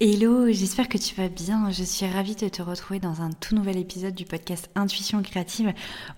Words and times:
Hello, 0.00 0.46
j'espère 0.52 0.88
que 0.88 0.96
tu 0.96 1.16
vas 1.16 1.28
bien. 1.28 1.72
Je 1.72 1.82
suis 1.82 2.06
ravie 2.06 2.36
de 2.36 2.48
te 2.48 2.62
retrouver 2.62 3.00
dans 3.00 3.20
un 3.20 3.32
tout 3.32 3.56
nouvel 3.56 3.76
épisode 3.78 4.14
du 4.14 4.24
podcast 4.24 4.70
Intuition 4.76 5.20
créative. 5.22 5.72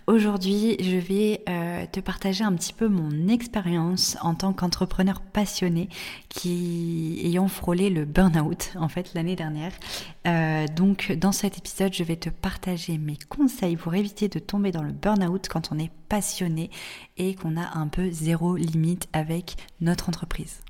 Aujourd'hui, 0.06 0.76
je 0.80 0.98
vais 0.98 1.42
euh, 1.48 1.86
te 1.90 2.00
partager 2.00 2.44
un 2.44 2.52
petit 2.52 2.74
peu 2.74 2.88
mon 2.88 3.26
expérience 3.28 4.18
en 4.20 4.34
tant 4.34 4.52
qu'entrepreneur 4.52 5.22
passionné 5.22 5.88
qui 6.28 7.22
ayant 7.24 7.48
frôlé 7.48 7.88
le 7.88 8.04
burn-out 8.04 8.72
en 8.76 8.90
fait 8.90 9.14
l'année 9.14 9.34
dernière. 9.34 9.72
Euh, 10.26 10.66
donc 10.66 11.12
dans 11.12 11.32
cet 11.32 11.56
épisode, 11.56 11.94
je 11.94 12.04
vais 12.04 12.16
te 12.16 12.28
partager 12.28 12.98
mes 12.98 13.16
conseils 13.30 13.78
pour 13.78 13.94
éviter 13.94 14.28
de 14.28 14.38
tomber 14.38 14.72
dans 14.72 14.82
le 14.82 14.92
burn-out 14.92 15.48
quand 15.48 15.72
on 15.72 15.78
est 15.78 15.90
passionné 16.10 16.68
et 17.16 17.34
qu'on 17.34 17.56
a 17.56 17.78
un 17.78 17.88
peu 17.88 18.10
zéro 18.10 18.56
limite 18.56 19.08
avec 19.14 19.56
notre 19.80 20.10
entreprise. 20.10 20.60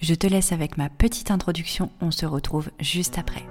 Je 0.00 0.14
te 0.14 0.26
laisse 0.26 0.52
avec 0.52 0.78
ma 0.78 0.88
petite 0.88 1.30
introduction, 1.30 1.90
on 2.00 2.10
se 2.10 2.24
retrouve 2.24 2.70
juste 2.80 3.18
après. 3.18 3.44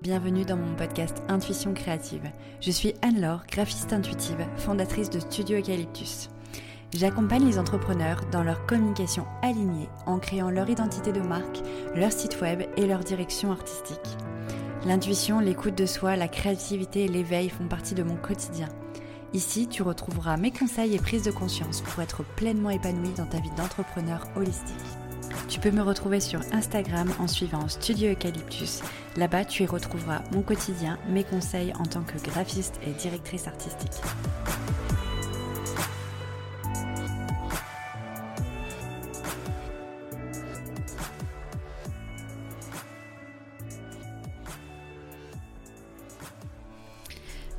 Bienvenue 0.00 0.46
dans 0.46 0.56
mon 0.56 0.74
podcast 0.76 1.18
Intuition 1.28 1.74
créative. 1.74 2.22
Je 2.62 2.70
suis 2.70 2.94
Anne-Laure, 3.02 3.42
graphiste 3.52 3.92
intuitive, 3.92 4.46
fondatrice 4.56 5.10
de 5.10 5.20
Studio 5.20 5.58
Eucalyptus. 5.58 6.30
J'accompagne 6.94 7.44
les 7.44 7.58
entrepreneurs 7.58 8.22
dans 8.32 8.42
leur 8.42 8.64
communication 8.64 9.26
alignée 9.42 9.90
en 10.06 10.18
créant 10.18 10.48
leur 10.48 10.70
identité 10.70 11.12
de 11.12 11.20
marque, 11.20 11.60
leur 11.94 12.12
site 12.12 12.40
web 12.40 12.62
et 12.78 12.86
leur 12.86 13.00
direction 13.00 13.52
artistique. 13.52 14.16
L'intuition, 14.86 15.38
l'écoute 15.38 15.76
de 15.76 15.84
soi, 15.84 16.16
la 16.16 16.28
créativité 16.28 17.04
et 17.04 17.08
l'éveil 17.08 17.50
font 17.50 17.68
partie 17.68 17.94
de 17.94 18.04
mon 18.04 18.16
quotidien. 18.16 18.70
Ici, 19.32 19.68
tu 19.68 19.82
retrouveras 19.82 20.36
mes 20.36 20.50
conseils 20.50 20.96
et 20.96 20.98
prises 20.98 21.22
de 21.22 21.30
conscience 21.30 21.82
pour 21.82 22.02
être 22.02 22.24
pleinement 22.24 22.70
épanoui 22.70 23.10
dans 23.16 23.26
ta 23.26 23.38
vie 23.38 23.50
d'entrepreneur 23.56 24.26
holistique. 24.34 24.74
Tu 25.48 25.60
peux 25.60 25.70
me 25.70 25.82
retrouver 25.82 26.18
sur 26.18 26.40
Instagram 26.52 27.08
en 27.20 27.28
suivant 27.28 27.68
Studio 27.68 28.10
Eucalyptus. 28.10 28.80
Là-bas, 29.16 29.44
tu 29.44 29.62
y 29.62 29.66
retrouveras 29.66 30.22
mon 30.32 30.42
quotidien, 30.42 30.98
mes 31.08 31.22
conseils 31.22 31.72
en 31.78 31.84
tant 31.84 32.02
que 32.02 32.18
graphiste 32.18 32.80
et 32.84 32.90
directrice 32.90 33.46
artistique. 33.46 34.02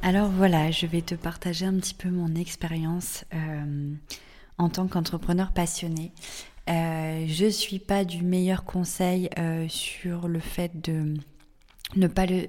Alors 0.04 0.30
voilà, 0.30 0.72
je 0.72 0.88
vais 0.88 1.04
te 1.04 1.14
partager 1.14 1.66
un 1.66 1.76
petit 1.76 1.94
peu 1.94 2.10
mon 2.10 2.34
expérience 2.34 3.24
euh, 3.36 3.94
en 4.58 4.70
tant 4.70 4.88
qu'entrepreneur 4.88 5.52
passionné. 5.52 6.12
Euh, 6.70 7.26
je 7.28 7.46
ne 7.46 7.50
suis 7.52 7.78
pas 7.78 8.04
du 8.04 8.24
meilleur 8.24 8.64
conseil 8.64 9.30
euh, 9.38 9.68
sur 9.68 10.28
le 10.28 10.40
fait 10.40 10.82
de 10.82 11.14
ne 11.96 12.08
pas, 12.08 12.26
le, 12.26 12.48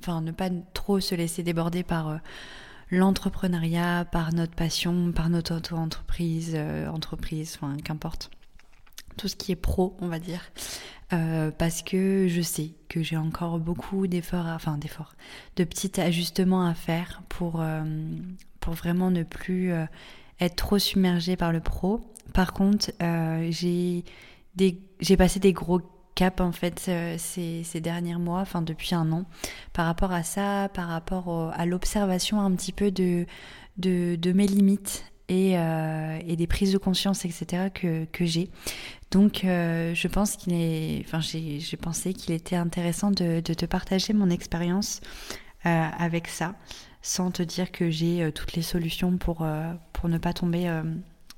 enfin, 0.00 0.20
ne 0.20 0.30
pas 0.30 0.50
trop 0.74 1.00
se 1.00 1.14
laisser 1.14 1.42
déborder 1.42 1.84
par 1.84 2.20
l'entrepreneuriat, 2.90 4.04
par 4.04 4.34
notre 4.34 4.54
passion, 4.54 5.10
par 5.12 5.30
notre 5.30 5.56
auto-entreprise, 5.56 6.54
entreprise, 6.92 7.56
enfin 7.56 7.78
qu'importe. 7.82 8.30
Tout 9.20 9.28
ce 9.28 9.36
qui 9.36 9.52
est 9.52 9.56
pro, 9.56 9.94
on 10.00 10.08
va 10.08 10.18
dire. 10.18 10.40
Euh, 11.12 11.50
parce 11.50 11.82
que 11.82 12.26
je 12.26 12.40
sais 12.40 12.70
que 12.88 13.02
j'ai 13.02 13.18
encore 13.18 13.58
beaucoup 13.58 14.06
d'efforts, 14.06 14.46
enfin 14.46 14.78
d'efforts, 14.78 15.14
de 15.56 15.64
petits 15.64 16.00
ajustements 16.00 16.64
à 16.64 16.72
faire 16.72 17.22
pour, 17.28 17.60
euh, 17.60 17.82
pour 18.60 18.72
vraiment 18.72 19.10
ne 19.10 19.24
plus 19.24 19.72
euh, 19.72 19.84
être 20.40 20.56
trop 20.56 20.78
submergée 20.78 21.36
par 21.36 21.52
le 21.52 21.60
pro. 21.60 22.00
Par 22.32 22.54
contre, 22.54 22.92
j'ai 23.50 24.04
j'ai 24.56 25.16
passé 25.18 25.38
des 25.38 25.52
gros 25.52 25.80
caps 26.14 26.40
en 26.40 26.52
fait 26.52 26.90
ces, 27.18 27.62
ces, 27.64 27.80
derniers 27.80 28.16
mois, 28.16 28.40
enfin 28.40 28.62
depuis 28.62 28.94
un 28.94 29.12
an, 29.12 29.24
par 29.74 29.84
rapport 29.84 30.12
à 30.12 30.22
ça, 30.22 30.70
par 30.72 30.88
rapport 30.88 31.52
à 31.54 31.66
l'observation 31.66 32.40
un 32.40 32.52
petit 32.52 32.72
peu 32.72 32.90
de, 32.90 33.26
de, 33.76 34.32
mes 34.32 34.46
limites 34.46 35.04
et, 35.28 35.52
et, 35.54 36.36
des 36.36 36.46
prises 36.46 36.72
de 36.72 36.78
conscience, 36.78 37.24
etc. 37.24 37.70
que, 37.74 38.04
que 38.06 38.24
j'ai. 38.24 38.50
Donc, 39.10 39.44
euh, 39.44 39.92
je 39.94 40.08
pense 40.08 40.36
qu'il 40.36 40.52
est, 40.54 41.02
enfin, 41.04 41.20
j'ai 41.20 41.76
pensé 41.76 42.14
qu'il 42.14 42.32
était 42.32 42.56
intéressant 42.56 43.10
de, 43.10 43.40
te 43.40 43.66
partager 43.66 44.12
mon 44.12 44.30
expérience 44.30 45.00
euh, 45.66 45.86
avec 45.98 46.28
ça, 46.28 46.54
sans 47.02 47.32
te 47.32 47.42
dire 47.42 47.72
que 47.72 47.90
j'ai 47.90 48.22
euh, 48.22 48.30
toutes 48.30 48.52
les 48.52 48.62
solutions 48.62 49.16
pour, 49.16 49.46
pour 49.92 50.08
ne 50.08 50.18
pas 50.18 50.32
tomber 50.32 50.70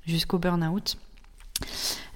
jusqu'au 0.05 0.37
burn-out. 0.37 0.97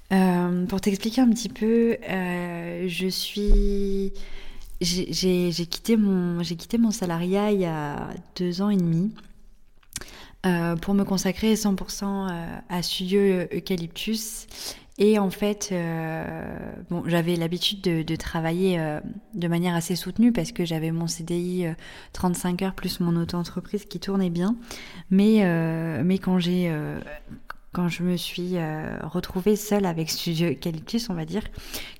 pour 0.09 0.81
t'expliquer 0.81 1.21
un 1.21 1.29
petit 1.29 1.49
peu, 1.49 1.97
je 2.07 3.07
suis, 3.09 4.13
j'ai 4.79 5.65
quitté 5.65 5.97
mon, 5.97 6.43
quitté 6.43 6.77
mon 6.77 6.91
salariat 6.91 7.51
il 7.51 7.61
y 7.61 7.65
a 7.65 8.09
deux 8.35 8.61
ans 8.61 8.69
et 8.69 8.77
demi. 8.77 9.11
pour 10.81 10.93
me 10.93 11.03
consacrer 11.03 11.55
100% 11.55 12.61
à 12.69 12.83
Studio 12.83 13.47
Eucalyptus 13.51 14.45
et 14.99 15.19
en 15.19 15.29
fait, 15.29 15.69
euh, 15.71 16.57
bon, 16.89 17.03
j'avais 17.05 17.35
l'habitude 17.35 17.81
de, 17.81 18.15
travailler 18.15 18.79
euh, 18.79 18.99
de 19.35 19.47
manière 19.47 19.75
assez 19.75 19.95
soutenue 19.95 20.31
parce 20.31 20.51
que 20.51 20.65
j'avais 20.65 20.91
mon 20.91 21.05
CDI 21.05 21.67
35 22.13 22.61
euh, 22.61 22.65
heures 22.65 22.73
plus 22.73 22.99
mon 22.99 23.15
auto-entreprise 23.15 23.85
qui 23.85 23.99
tournait 23.99 24.31
bien. 24.31 24.55
Mais, 25.11 25.43
mais 26.03 26.17
quand 26.17 26.39
j'ai 26.39 26.71
quand 27.73 27.89
je 27.89 28.01
me 28.01 28.17
suis 28.17 28.55
retrouvée 29.03 29.55
seule 29.55 29.85
avec 29.85 30.09
Studio 30.09 30.49
Eucalyptus, 30.49 31.11
on 31.11 31.13
va 31.13 31.25
dire, 31.25 31.43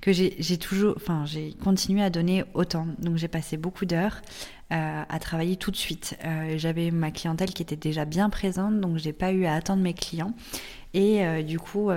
que 0.02 0.12
j'ai 0.12 0.57
toujours, 0.57 0.96
enfin, 0.97 1.24
j'ai 1.25 1.53
continué 1.63 2.02
à 2.02 2.09
donner 2.09 2.44
autant. 2.56 2.88
Donc 2.97 3.18
j'ai 3.18 3.28
passé 3.28 3.57
beaucoup 3.57 3.86
d'heures 3.86 4.22
à 4.72 5.19
travailler 5.19 5.56
tout 5.56 5.69
de 5.69 5.75
suite. 5.75 6.18
J'avais 6.56 6.90
ma 6.90 7.12
clientèle 7.12 7.53
qui 7.53 7.62
était 7.62 7.75
déjà 7.75 8.06
bien 8.06 8.31
présente, 8.31 8.81
donc 8.81 8.97
j'ai 8.97 9.13
pas 9.13 9.31
eu 9.31 9.46
à 9.46 9.53
attendre 9.53 9.84
mes 9.84 9.94
clients. 9.94 10.34
Et 10.96 11.44
du 11.44 11.59
coup, 11.59 11.91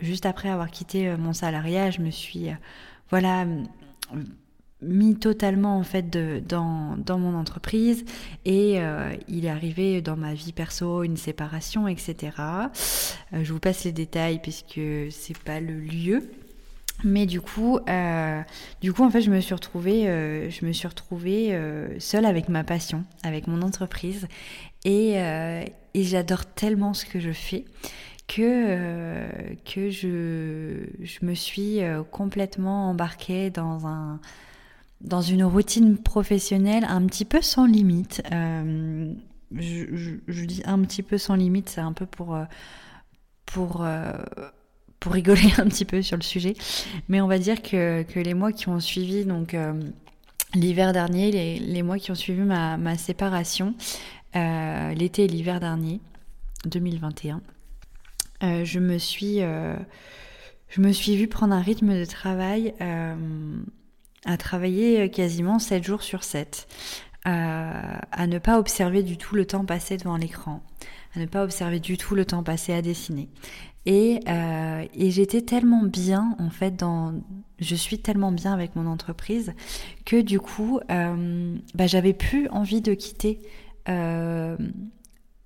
juste 0.00 0.26
après 0.26 0.48
avoir 0.48 0.70
quitté 0.70 1.08
euh, 1.08 1.16
mon 1.16 1.32
salariat, 1.32 1.90
je 1.90 2.00
me 2.00 2.10
suis, 2.10 2.48
euh, 2.48 2.54
voilà, 3.10 3.46
mis 4.82 5.16
totalement 5.16 5.76
en 5.76 5.82
fait 5.82 6.10
dans, 6.46 6.96
dans, 6.96 7.18
mon 7.18 7.34
entreprise. 7.34 8.04
Et 8.44 8.80
euh, 8.80 9.14
il 9.28 9.44
est 9.44 9.50
arrivé 9.50 10.00
dans 10.00 10.16
ma 10.16 10.32
vie 10.34 10.52
perso 10.52 11.02
une 11.02 11.18
séparation 11.18 11.86
etc 11.86 12.30
je 13.32 13.52
vous 13.52 13.58
passe 13.60 13.84
les 13.84 13.92
détails 13.92 14.40
puisque 14.40 14.80
c'est 15.10 15.38
pas 15.38 15.60
le 15.60 15.78
lieu. 15.78 16.30
Mais 17.04 17.26
du 17.26 17.40
coup 17.40 17.78
du 18.80 18.92
coup 18.92 19.04
en 19.04 19.10
fait 19.10 19.20
je 19.20 19.30
me 19.30 19.40
suis 19.40 19.54
retrouvée 19.54 20.04
je 20.50 20.64
me 20.64 20.72
suis 20.72 20.88
retrouvée 20.88 21.58
seule 21.98 22.24
avec 22.24 22.48
ma 22.48 22.64
passion 22.64 23.04
avec 23.22 23.48
mon 23.48 23.60
entreprise. 23.62 24.28
Et, 24.84 25.14
et 25.14 26.04
j'adore 26.04 26.46
tellement 26.46 26.94
ce 26.94 27.04
que 27.04 27.20
je 27.20 27.32
fais 27.32 27.64
que, 28.30 28.42
euh, 28.42 29.28
que 29.64 29.90
je, 29.90 30.86
je, 31.02 31.26
me 31.26 31.34
suis 31.34 31.82
euh, 31.82 32.04
complètement 32.04 32.90
embarquée 32.90 33.50
dans, 33.50 33.88
un, 33.88 34.20
dans 35.00 35.20
une 35.20 35.42
routine 35.42 35.98
professionnelle 35.98 36.86
un 36.88 37.04
petit 37.06 37.24
peu 37.24 37.42
sans 37.42 37.66
limite. 37.66 38.22
Euh, 38.30 39.12
je, 39.56 40.14
je, 40.28 40.44
dis 40.44 40.62
un 40.64 40.80
petit 40.82 41.02
peu 41.02 41.18
sans 41.18 41.34
limite, 41.34 41.70
c'est 41.70 41.80
un 41.80 41.92
peu 41.92 42.06
pour, 42.06 42.38
pour, 43.46 43.84
pour 45.00 45.12
rigoler 45.12 45.50
un 45.58 45.66
petit 45.66 45.84
peu 45.84 46.00
sur 46.00 46.16
le 46.16 46.22
sujet. 46.22 46.54
Mais 47.08 47.20
on 47.20 47.26
va 47.26 47.40
dire 47.40 47.60
que, 47.62 48.02
que 48.04 48.20
les 48.20 48.34
mois 48.34 48.52
qui 48.52 48.68
ont 48.68 48.78
suivi, 48.78 49.24
donc 49.24 49.56
l'hiver 50.54 50.92
dernier, 50.92 51.32
les, 51.32 51.58
les, 51.58 51.82
mois 51.82 51.98
qui 51.98 52.12
ont 52.12 52.16
suivi 52.16 52.42
ma, 52.42 52.76
ma 52.76 52.96
séparation, 52.96 53.74
l'été 54.34 55.24
et 55.24 55.28
l'hiver 55.28 55.58
dernier, 55.58 56.00
2021, 56.66 57.40
euh, 58.42 58.64
je 58.64 58.78
me 58.78 58.98
suis 58.98 59.42
euh, 59.42 59.76
je 60.68 60.80
me 60.80 60.92
suis 60.92 61.16
vue 61.16 61.28
prendre 61.28 61.54
un 61.54 61.60
rythme 61.60 61.98
de 61.98 62.04
travail 62.04 62.74
euh, 62.80 63.14
à 64.24 64.36
travailler 64.36 65.10
quasiment 65.10 65.58
7 65.58 65.82
jours 65.84 66.02
sur 66.02 66.24
7, 66.24 66.68
à 67.24 68.26
ne 68.26 68.38
pas 68.38 68.58
observer 68.58 69.02
du 69.02 69.16
tout 69.16 69.34
le 69.34 69.46
temps 69.46 69.64
passé 69.64 69.96
devant 69.96 70.16
l'écran, 70.16 70.62
à 71.14 71.18
ne 71.18 71.26
pas 71.26 71.42
observer 71.42 71.80
du 71.80 71.96
tout 71.96 72.14
le 72.14 72.24
temps 72.24 72.42
passé 72.42 72.72
à 72.72 72.82
dessiner. 72.82 73.28
Et, 73.86 74.20
et 74.26 75.10
j'étais 75.10 75.40
tellement 75.40 75.82
bien, 75.82 76.36
en 76.38 76.50
fait, 76.50 76.76
dans, 76.76 77.14
je 77.58 77.74
suis 77.74 77.98
tellement 77.98 78.30
bien 78.30 78.52
avec 78.52 78.76
mon 78.76 78.86
entreprise 78.86 79.54
que 80.04 80.20
du 80.20 80.38
coup, 80.38 80.80
bah, 80.88 81.86
j'avais 81.86 82.12
plus 82.12 82.46
envie 82.50 82.82
de 82.82 82.92
quitter 82.92 83.40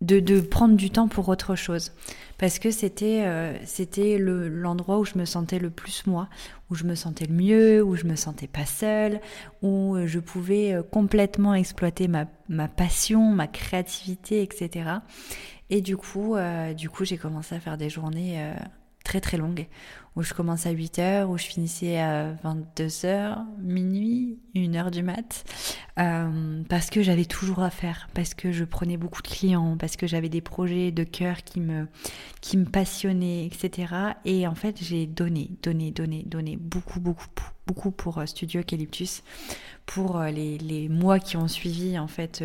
de, 0.05 0.41
prendre 0.41 0.77
du 0.77 0.91
temps 0.91 1.09
pour 1.09 1.29
autre 1.29 1.55
chose. 1.55 1.93
Parce 2.39 2.59
que 2.59 2.71
c'était 2.71 3.23
euh, 3.25 3.57
c'était 3.65 4.19
l'endroit 4.19 4.99
où 4.99 5.05
je 5.05 5.17
me 5.17 5.25
sentais 5.25 5.59
le 5.59 5.71
plus 5.71 6.07
moi, 6.07 6.29
où 6.69 6.75
je 6.75 6.85
me 6.85 6.95
sentais 6.95 7.27
le 7.27 7.35
mieux, 7.35 7.83
où 7.83 7.95
je 7.95 8.05
me 8.05 8.17
sentais 8.17 8.49
pas 8.49 8.67
seule, 8.67 9.21
où 9.63 9.95
euh, 9.95 10.07
je 10.07 10.19
pouvais 10.19 10.75
euh, 10.75 10.83
complètement 10.83 11.55
exploiter 11.55 12.09
ma, 12.09 12.27
ma 12.49 12.67
passion, 12.67 13.31
ma 13.31 13.47
créativité, 13.47 14.43
etc. 14.43 14.91
Et 15.71 15.81
du 15.81 15.97
coup, 15.97 16.37
du 16.77 16.91
coup 16.91 17.05
j'ai 17.05 17.17
commencé 17.17 17.55
à 17.55 17.61
faire 17.61 17.79
des 17.79 17.89
journées 17.89 18.53
très 19.05 19.21
très 19.21 19.37
longues 19.37 19.69
où 20.17 20.23
je 20.23 20.33
commençais 20.33 20.69
à 20.69 20.73
8 20.73 20.99
heures, 21.01 21.31
où 21.31 21.39
je 21.39 21.45
finissais 21.45 21.99
à 21.99 22.33
22 22.45 23.05
heures, 23.05 23.43
minuit, 23.59 24.39
1 24.55 24.75
heure 24.77 24.91
du 24.93 25.03
mat, 25.03 25.45
euh, 25.99 26.63
parce 26.69 26.89
que 26.89 27.03
j'avais 27.03 27.25
toujours 27.25 27.63
à 27.63 27.71
faire, 27.71 28.09
parce 28.15 28.35
que 28.35 28.53
je 28.53 28.65
prenais 28.65 28.97
beaucoup 28.97 29.23
de 29.23 29.29
clients, 29.29 29.77
parce 29.77 29.97
que 29.97 30.07
j'avais 30.07 30.29
des 30.29 30.41
projets 30.41 30.93
de 30.93 31.03
cœur 31.03 31.43
qui 31.43 31.61
me, 31.61 31.89
qui 32.41 32.57
me 32.57 32.65
passionnaient, 32.65 33.47
etc. 33.47 33.93
Et 34.25 34.47
en 34.47 34.55
fait, 34.55 34.77
j'ai 34.81 35.07
donné, 35.07 35.51
donné, 35.63 35.91
donné, 35.91 36.23
donné 36.25 36.57
beaucoup, 36.57 37.01
beaucoup, 37.01 37.27
beaucoup 37.67 37.91
pour 37.91 38.19
euh, 38.19 38.27
Studio 38.27 38.61
Eucalyptus, 38.61 39.25
pour 39.85 40.19
euh, 40.19 40.31
les, 40.31 40.59
les, 40.59 40.89
mois 40.89 41.19
qui 41.19 41.37
ont 41.37 41.49
suivi 41.49 41.99
en 41.99 42.07
fait 42.07 42.43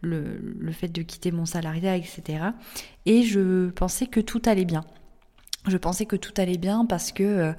le, 0.00 0.38
le 0.38 0.72
fait 0.72 0.88
de 0.88 1.02
quitter 1.02 1.32
mon 1.32 1.44
salariat, 1.44 1.96
etc. 1.96 2.44
Et 3.04 3.24
je 3.24 3.70
pensais 3.70 4.06
que 4.06 4.20
tout 4.20 4.42
allait 4.46 4.64
bien 4.64 4.84
je 5.66 5.76
pensais 5.76 6.06
que 6.06 6.16
tout 6.16 6.32
allait 6.36 6.58
bien 6.58 6.86
parce 6.86 7.12
que 7.12 7.22
euh, 7.22 7.52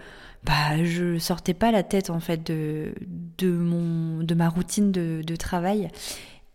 bah 0.44 0.84
je 0.84 1.20
sortais 1.20 1.54
pas 1.54 1.72
la 1.72 1.84
tête 1.84 2.10
en 2.10 2.20
fait 2.20 2.46
de 2.46 2.94
de 3.38 3.52
mon 3.52 4.24
de 4.24 4.34
ma 4.34 4.50
routine 4.50 4.92
de, 4.92 5.36
travail. 5.36 5.90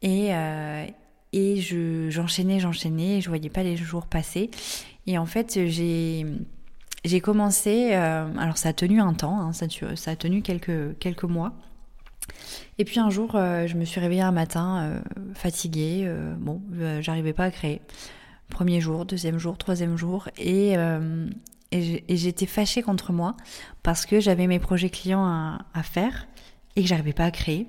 Et 0.03 0.35
euh, 0.35 0.87
et 1.33 1.61
je 1.61 2.11
j'enchaînais 2.11 2.59
j'enchaînais 2.59 3.21
je 3.21 3.29
voyais 3.29 3.51
pas 3.51 3.63
les 3.63 3.77
jours 3.77 4.07
passer. 4.07 4.51
Et 5.07 5.19
en 5.19 5.27
fait 5.27 5.67
j'ai 5.67 6.27
j'ai 7.05 7.21
commencé 7.21 7.91
euh, 7.93 8.27
alors 8.39 8.59
ça 8.59 8.71
a 8.71 8.73
tenu 8.73 9.01
un 9.01 9.15
temps 9.15 9.41
hein, 9.41 9.53
ça, 9.53 9.67
ça 9.95 10.11
a 10.11 10.17
tenu 10.17 10.43
quelques 10.43 10.99
quelques 10.99 11.25
mois. 11.25 11.53
Et 12.79 12.85
puis 12.85 12.99
un 12.99 13.09
jour 13.09 13.33
je 13.35 13.75
me 13.77 13.85
suis 13.85 14.01
réveillée 14.01 14.23
un 14.23 14.33
matin 14.33 15.01
fatiguée 15.35 16.13
bon 16.41 16.61
j'arrivais 17.01 17.33
pas 17.33 17.45
à 17.45 17.51
créer 17.53 17.81
Premier 18.51 18.81
jour, 18.81 19.05
deuxième 19.05 19.39
jour, 19.39 19.59
troisième 19.59 19.97
jour. 19.97 20.29
Et, 20.39 20.77
euh, 20.77 21.29
et 21.73 22.17
j'étais 22.17 22.47
fâchée 22.47 22.83
contre 22.83 23.13
moi 23.13 23.37
parce 23.83 24.07
que 24.07 24.21
j'avais 24.21 24.47
mes 24.47 24.61
projets 24.61 24.89
clients 24.89 25.27
à, 25.27 25.83
faire 25.83 26.29
et 26.77 26.83
que 26.83 26.89
j'arrivais 26.89 27.13
pas 27.13 27.25
à 27.25 27.31
créer. 27.31 27.67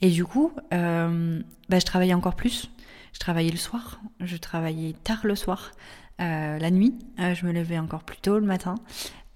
Et 0.00 0.10
du 0.10 0.24
coup, 0.24 0.52
euh, 0.72 1.40
bah, 1.68 1.78
je 1.78 1.84
travaillais 1.84 2.14
encore 2.14 2.36
plus. 2.36 2.70
Je 3.12 3.18
travaillais 3.18 3.50
le 3.50 3.58
soir, 3.58 4.00
je 4.20 4.36
travaillais 4.36 4.94
tard 5.04 5.20
le 5.24 5.34
soir, 5.36 5.72
euh, 6.20 6.58
la 6.58 6.70
nuit, 6.70 6.94
je 7.18 7.44
me 7.44 7.52
levais 7.52 7.78
encore 7.78 8.04
plus 8.04 8.16
tôt 8.16 8.38
le 8.38 8.46
matin. 8.46 8.76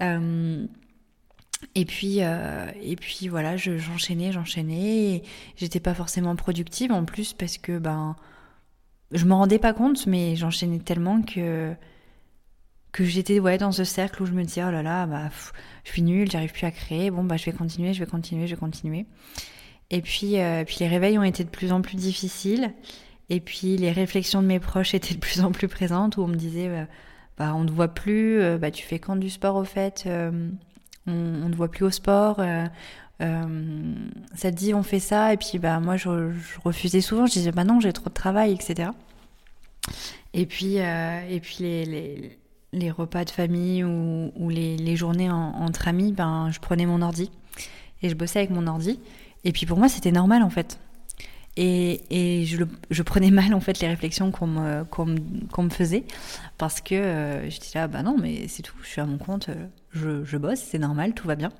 et 0.00 1.84
puis, 1.84 2.20
et 2.20 2.96
puis 2.96 3.28
voilà, 3.28 3.56
j'enchaînais, 3.58 4.32
j'enchaînais. 4.32 5.22
J'étais 5.56 5.80
pas 5.80 5.94
forcément 5.94 6.36
productive 6.36 6.90
en 6.90 7.04
plus 7.04 7.34
parce 7.34 7.58
que 7.58 7.78
ben 7.78 8.16
je 9.12 9.24
m'en 9.24 9.38
rendais 9.38 9.58
pas 9.58 9.72
compte, 9.72 10.06
mais 10.06 10.36
j'enchaînais 10.36 10.78
tellement 10.78 11.22
que 11.22 11.74
que 12.92 13.04
j'étais 13.04 13.40
dans 13.58 13.72
ce 13.72 13.84
cercle 13.84 14.22
où 14.22 14.26
je 14.26 14.32
me 14.32 14.42
disais 14.42 14.64
oh 14.66 14.70
là 14.70 14.82
là 14.82 15.06
bah 15.06 15.28
je 15.84 15.90
suis 15.90 16.00
nulle, 16.00 16.30
j'arrive 16.30 16.52
plus 16.52 16.66
à 16.66 16.70
créer. 16.70 17.10
Bon 17.10 17.24
bah 17.24 17.36
je 17.36 17.44
vais 17.44 17.52
continuer, 17.52 17.92
je 17.92 18.00
vais 18.00 18.10
continuer, 18.10 18.46
je 18.46 18.54
vais 18.54 18.60
continuer. 18.60 19.06
Et 19.90 20.00
puis 20.00 20.40
euh, 20.40 20.64
puis 20.64 20.78
les 20.80 20.88
réveils 20.88 21.18
ont 21.18 21.22
été 21.22 21.44
de 21.44 21.50
plus 21.50 21.72
en 21.72 21.82
plus 21.82 21.96
difficiles. 21.96 22.72
Et 23.28 23.40
puis 23.40 23.76
les 23.76 23.92
réflexions 23.92 24.40
de 24.40 24.46
mes 24.46 24.60
proches 24.60 24.94
étaient 24.94 25.14
de 25.14 25.20
plus 25.20 25.40
en 25.40 25.52
plus 25.52 25.68
présentes 25.68 26.16
où 26.16 26.22
on 26.22 26.28
me 26.28 26.36
disait 26.36 26.68
bah, 26.68 26.86
bah 27.36 27.54
on 27.54 27.64
ne 27.64 27.70
voit 27.70 27.88
plus, 27.88 28.40
euh, 28.40 28.58
bah 28.58 28.70
tu 28.70 28.82
fais 28.84 28.98
quand 28.98 29.16
du 29.16 29.28
sport 29.28 29.56
au 29.56 29.64
fait, 29.64 30.04
euh, 30.06 30.48
on, 31.06 31.12
ne 31.12 31.54
voit 31.54 31.70
plus 31.70 31.84
au 31.84 31.90
sport. 31.90 32.40
Ça 33.18 34.50
te 34.50 34.56
dit 34.56 34.74
on 34.74 34.82
fait 34.82 35.00
ça 35.00 35.32
et 35.32 35.36
puis 35.36 35.58
bah 35.58 35.80
moi 35.80 35.96
je, 35.96 36.32
refusais 36.62 37.00
souvent 37.00 37.26
je 37.26 37.32
disais 37.32 37.50
bah 37.50 37.64
non 37.64 37.80
j'ai 37.80 37.92
trop 37.92 38.10
de 38.10 38.14
travail 38.14 38.52
etc 38.52 38.90
et 40.34 40.44
puis 40.44 40.80
euh, 40.80 41.20
et 41.28 41.40
puis 41.40 41.56
les, 41.60 41.84
les, 41.86 42.38
les, 42.72 42.90
repas 42.90 43.24
de 43.24 43.30
famille 43.30 43.84
ou, 43.84 44.32
ou 44.36 44.50
les, 44.50 44.76
les, 44.76 44.96
journées 44.96 45.30
entre 45.30 45.88
amis 45.88 46.12
ben 46.12 46.50
je 46.50 46.60
prenais 46.60 46.84
mon 46.84 47.00
ordi 47.00 47.30
et 48.02 48.08
je 48.08 48.14
bossais 48.14 48.40
avec 48.40 48.50
mon 48.50 48.66
ordi. 48.66 49.00
Et 49.44 49.52
puis 49.52 49.66
pour 49.66 49.78
moi 49.78 49.88
c'était 49.88 50.12
normal 50.12 50.42
en 50.42 50.50
fait. 50.50 50.78
Et, 51.58 52.02
et 52.10 52.44
je, 52.44 52.64
je, 52.90 53.02
prenais 53.02 53.30
mal 53.30 53.54
en 53.54 53.60
fait 53.60 53.80
les 53.80 53.88
réflexions 53.88 54.30
qu'on 54.30 54.46
me, 54.46 54.84
qu'on 54.84 55.62
me, 55.62 55.70
faisait 55.70 56.04
parce 56.58 56.82
que 56.82 56.94
euh, 56.94 57.48
je 57.48 57.58
disais 57.58 57.78
ah 57.78 57.88
bah 57.88 58.02
non 58.02 58.18
mais 58.20 58.46
c'est 58.46 58.60
tout 58.60 58.76
je 58.82 58.88
suis 58.88 59.00
à 59.00 59.06
mon 59.06 59.16
compte 59.16 59.48
je, 59.90 60.22
je 60.22 60.36
bosse 60.36 60.60
c'est 60.60 60.78
normal 60.78 61.14
tout 61.14 61.26
va 61.26 61.34
bien 61.34 61.50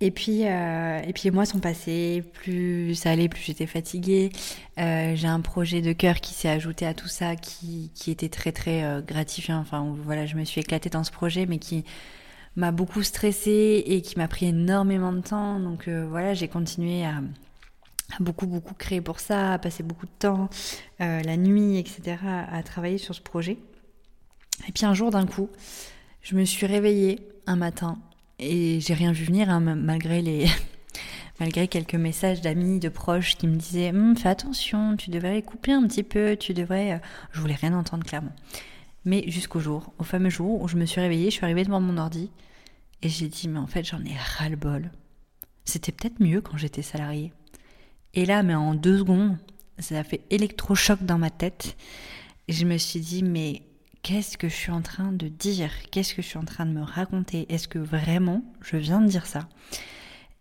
et 0.00 0.12
puis, 0.12 0.46
euh, 0.46 1.00
et 1.02 1.12
puis 1.12 1.24
les 1.24 1.30
mois 1.32 1.44
sont 1.44 1.58
passés, 1.58 2.22
plus 2.34 2.94
ça 2.94 3.10
allait, 3.10 3.28
plus 3.28 3.42
j'étais 3.42 3.66
fatiguée. 3.66 4.30
Euh, 4.78 5.16
j'ai 5.16 5.26
un 5.26 5.40
projet 5.40 5.80
de 5.82 5.92
cœur 5.92 6.20
qui 6.20 6.34
s'est 6.34 6.48
ajouté 6.48 6.86
à 6.86 6.94
tout 6.94 7.08
ça, 7.08 7.34
qui, 7.34 7.90
qui 7.94 8.12
était 8.12 8.28
très 8.28 8.52
très 8.52 8.84
euh, 8.84 9.00
gratifiant. 9.02 9.58
Enfin 9.58 9.96
voilà, 10.04 10.24
je 10.24 10.36
me 10.36 10.44
suis 10.44 10.60
éclatée 10.60 10.88
dans 10.88 11.02
ce 11.02 11.10
projet, 11.10 11.46
mais 11.46 11.58
qui 11.58 11.84
m'a 12.54 12.70
beaucoup 12.70 13.02
stressée 13.02 13.82
et 13.86 14.02
qui 14.02 14.18
m'a 14.18 14.28
pris 14.28 14.46
énormément 14.46 15.12
de 15.12 15.20
temps. 15.20 15.58
Donc 15.58 15.88
euh, 15.88 16.06
voilà, 16.08 16.32
j'ai 16.32 16.46
continué 16.48 17.04
à, 17.04 17.16
à, 17.16 18.20
beaucoup 18.20 18.46
beaucoup 18.46 18.74
créer 18.74 19.00
pour 19.00 19.18
ça, 19.18 19.54
à 19.54 19.58
passer 19.58 19.82
beaucoup 19.82 20.06
de 20.06 20.12
temps, 20.18 20.48
euh, 21.00 21.22
la 21.22 21.36
nuit, 21.36 21.78
etc., 21.78 22.18
à 22.50 22.62
travailler 22.62 22.98
sur 22.98 23.14
ce 23.16 23.20
projet. 23.20 23.58
Et 24.68 24.72
puis 24.72 24.86
un 24.86 24.94
jour 24.94 25.10
d'un 25.10 25.26
coup, 25.26 25.48
je 26.22 26.36
me 26.36 26.44
suis 26.44 26.66
réveillée 26.66 27.18
un 27.46 27.56
matin 27.56 27.98
et 28.38 28.80
j'ai 28.80 28.94
rien 28.94 29.12
vu 29.12 29.24
venir, 29.24 29.50
hein, 29.50 29.60
malgré 29.60 30.22
les. 30.22 30.46
malgré 31.40 31.68
quelques 31.68 31.94
messages 31.94 32.40
d'amis, 32.40 32.80
de 32.80 32.88
proches 32.88 33.36
qui 33.36 33.46
me 33.46 33.56
disaient 33.56 33.90
hum, 33.90 34.16
fais 34.16 34.28
attention, 34.28 34.96
tu 34.96 35.10
devrais 35.10 35.42
couper 35.42 35.72
un 35.72 35.86
petit 35.86 36.02
peu, 36.02 36.36
tu 36.36 36.54
devrais. 36.54 36.94
Euh, 36.94 36.98
je 37.32 37.40
voulais 37.40 37.54
rien 37.54 37.74
entendre 37.74 38.04
clairement. 38.04 38.34
Mais 39.04 39.24
jusqu'au 39.28 39.60
jour, 39.60 39.92
au 39.98 40.04
fameux 40.04 40.30
jour 40.30 40.60
où 40.60 40.68
je 40.68 40.76
me 40.76 40.84
suis 40.84 41.00
réveillée, 41.00 41.30
je 41.30 41.36
suis 41.36 41.44
arrivée 41.44 41.64
devant 41.64 41.80
mon 41.80 41.98
ordi 41.98 42.30
et 43.02 43.08
j'ai 43.08 43.28
dit 43.28 43.48
mais 43.48 43.60
en 43.60 43.66
fait 43.66 43.84
j'en 43.84 44.04
ai 44.04 44.16
ras 44.16 44.48
le 44.48 44.56
bol. 44.56 44.90
C'était 45.64 45.92
peut-être 45.92 46.20
mieux 46.20 46.40
quand 46.40 46.56
j'étais 46.56 46.82
salariée. 46.82 47.32
Et 48.14 48.26
là, 48.26 48.42
mais 48.42 48.54
en 48.54 48.74
deux 48.74 48.98
secondes, 48.98 49.36
ça 49.78 49.98
a 49.98 50.04
fait 50.04 50.22
électrochoc 50.30 51.02
dans 51.04 51.18
ma 51.18 51.30
tête. 51.30 51.76
Et 52.48 52.52
je 52.52 52.66
me 52.66 52.78
suis 52.78 53.00
dit 53.00 53.22
mais 53.22 53.62
qu'est-ce 54.02 54.38
que 54.38 54.48
je 54.48 54.54
suis 54.54 54.70
en 54.72 54.82
train 54.82 55.12
de 55.12 55.28
dire? 55.28 55.70
Qu'est-ce 55.90 56.14
que 56.14 56.22
je 56.22 56.26
suis 56.28 56.38
en 56.38 56.44
train 56.44 56.66
de 56.66 56.72
me 56.72 56.82
raconter? 56.82 57.52
Est-ce 57.52 57.68
que 57.68 57.78
vraiment 57.78 58.42
je 58.60 58.76
viens 58.76 59.00
de 59.00 59.08
dire 59.08 59.26
ça? 59.26 59.48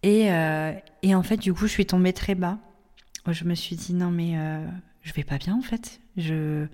Et, 0.04 0.32
euh, 0.32 0.74
et, 1.02 1.16
en 1.16 1.24
fait, 1.24 1.38
du 1.38 1.54
coup, 1.54 1.68
je 1.68 1.72
suis 1.72 1.86
tombée 1.86 2.14
très 2.14 2.36
bas. 2.36 2.60
Je 3.28 3.44
me 3.44 3.56
suis 3.56 3.76
dit, 3.76 3.94
non, 3.94 4.10
mais 4.10 4.38
euh, 4.38 4.66
je 5.02 5.14
vais 5.14 5.24
pas 5.24 5.38
bien 5.38 5.56
en 5.56 5.62
fait. 5.62 6.00
Je, 6.16 6.68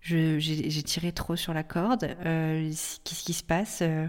j'ai 0.00 0.82
tiré 0.82 1.12
trop 1.12 1.36
sur 1.36 1.54
la 1.54 1.62
corde. 1.62 2.04
Euh, 2.24 2.68
Qu'est-ce 3.04 3.24
qui 3.24 3.32
se 3.32 3.44
passe? 3.44 3.78
Euh, 3.82 4.08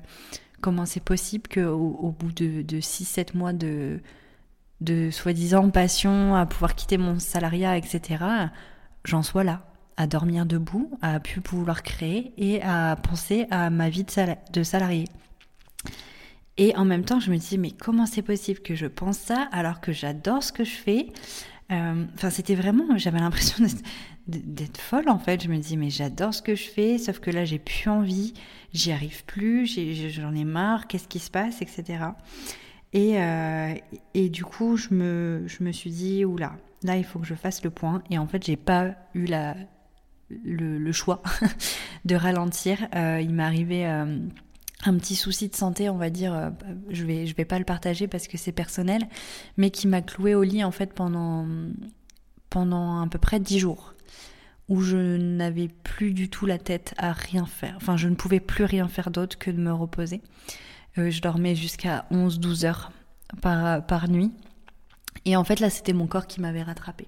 Comment 0.59 0.87
c'est 0.87 1.03
possible 1.03 1.47
qu'au 1.47 1.97
au 2.01 2.11
bout 2.11 2.31
de, 2.31 2.63
de 2.63 2.79
6-7 2.79 3.37
mois 3.37 3.53
de, 3.53 4.01
de 4.81 5.11
soi-disant 5.11 5.69
passion 5.69 6.35
à 6.35 6.47
pouvoir 6.47 6.75
quitter 6.75 6.97
mon 6.97 7.19
salariat, 7.19 7.77
etc., 7.77 8.23
j'en 9.05 9.21
sois 9.21 9.43
là 9.43 9.67
à 9.97 10.05
dormir 10.05 10.45
debout, 10.45 10.91
à 11.01 11.19
pu 11.19 11.41
pouvoir 11.41 11.81
créer 11.83 12.31
et 12.37 12.61
à 12.61 12.95
penser 12.95 13.47
à 13.49 13.69
ma 13.69 13.89
vie 13.89 14.05
de, 14.53 14.63
salarié. 14.63 15.05
Et 16.57 16.75
en 16.75 16.85
même 16.85 17.03
temps, 17.03 17.19
je 17.19 17.31
me 17.31 17.37
dis, 17.37 17.57
mais 17.57 17.71
comment 17.71 18.05
c'est 18.05 18.21
possible 18.21 18.59
que 18.59 18.75
je 18.75 18.85
pense 18.85 19.17
ça 19.17 19.47
alors 19.51 19.81
que 19.81 19.91
j'adore 19.91 20.43
ce 20.43 20.51
que 20.51 20.63
je 20.63 20.75
fais? 20.75 21.07
Euh, 21.71 22.05
Enfin, 22.13 22.29
c'était 22.29 22.55
vraiment, 22.55 22.97
j'avais 22.97 23.19
l'impression 23.19 23.65
d'être 24.27 24.79
folle 24.79 25.09
en 25.09 25.19
fait. 25.19 25.43
Je 25.43 25.49
me 25.49 25.57
dis, 25.57 25.77
mais 25.77 25.89
j'adore 25.89 26.33
ce 26.33 26.41
que 26.41 26.55
je 26.55 26.69
fais, 26.69 26.97
sauf 26.99 27.19
que 27.19 27.31
là, 27.31 27.43
j'ai 27.43 27.59
plus 27.59 27.89
envie, 27.89 28.33
j'y 28.73 28.91
arrive 28.91 29.25
plus, 29.25 29.65
j'en 30.11 30.33
ai, 30.33 30.45
marre, 30.45 30.87
qu'est-ce 30.87 31.07
qui 31.07 31.19
se 31.19 31.31
passe, 31.31 31.61
etc. 31.61 32.05
Et, 32.93 33.19
euh, 33.21 33.73
et 34.13 34.29
du 34.29 34.45
coup, 34.45 34.77
je 34.77 34.93
me, 34.93 35.43
je 35.47 35.63
me 35.63 35.71
suis 35.71 35.91
dit, 35.91 36.23
oula, 36.23 36.55
là, 36.83 36.97
il 36.97 37.03
faut 37.03 37.19
que 37.19 37.25
je 37.25 37.35
fasse 37.35 37.63
le 37.63 37.69
point. 37.69 38.01
Et 38.09 38.17
en 38.17 38.27
fait, 38.27 38.45
j'ai 38.45 38.55
pas 38.55 38.95
eu 39.13 39.25
la, 39.25 39.55
le, 40.29 40.91
choix 40.91 41.21
de 42.05 42.15
ralentir. 42.15 42.87
Euh, 42.95 43.21
il 43.21 43.33
m'est 43.33 43.43
arrivé 43.43 43.87
euh, 43.87 44.19
un 44.85 44.97
petit 44.97 45.15
souci 45.15 45.49
de 45.49 45.55
santé, 45.55 45.89
on 45.89 45.97
va 45.97 46.09
dire, 46.09 46.33
euh, 46.33 46.49
je 46.89 47.05
vais 47.05 47.25
je 47.25 47.35
vais 47.35 47.45
pas 47.45 47.59
le 47.59 47.65
partager 47.65 48.07
parce 48.07 48.27
que 48.27 48.37
c'est 48.37 48.51
personnel, 48.51 49.07
mais 49.57 49.69
qui 49.71 49.87
m'a 49.87 50.01
cloué 50.01 50.35
au 50.35 50.43
lit 50.43 50.63
en 50.63 50.71
fait 50.71 50.93
pendant 50.93 51.47
pendant 52.49 53.01
à 53.01 53.07
peu 53.07 53.19
près 53.19 53.39
dix 53.39 53.59
jours 53.59 53.93
où 54.69 54.81
je 54.81 54.97
n'avais 55.17 55.69
plus 55.69 56.13
du 56.13 56.29
tout 56.29 56.45
la 56.45 56.57
tête 56.57 56.93
à 56.97 57.13
rien 57.13 57.45
faire. 57.45 57.75
Enfin, 57.77 57.95
je 57.95 58.09
ne 58.09 58.15
pouvais 58.15 58.41
plus 58.41 58.65
rien 58.65 58.89
faire 58.89 59.11
d'autre 59.11 59.37
que 59.37 59.49
de 59.49 59.57
me 59.57 59.71
reposer. 59.71 60.21
je 60.97 61.21
dormais 61.21 61.55
jusqu'à 61.55 62.05
11-12 62.11 62.65
heures 62.65 62.91
par, 63.41 63.85
par 63.85 64.09
nuit. 64.09 64.33
Et 65.23 65.37
en 65.37 65.45
fait, 65.45 65.61
là, 65.61 65.69
c'était 65.69 65.93
mon 65.93 66.05
corps 66.05 66.27
qui 66.27 66.41
m'avait 66.41 66.63
rattrapé. 66.63 67.07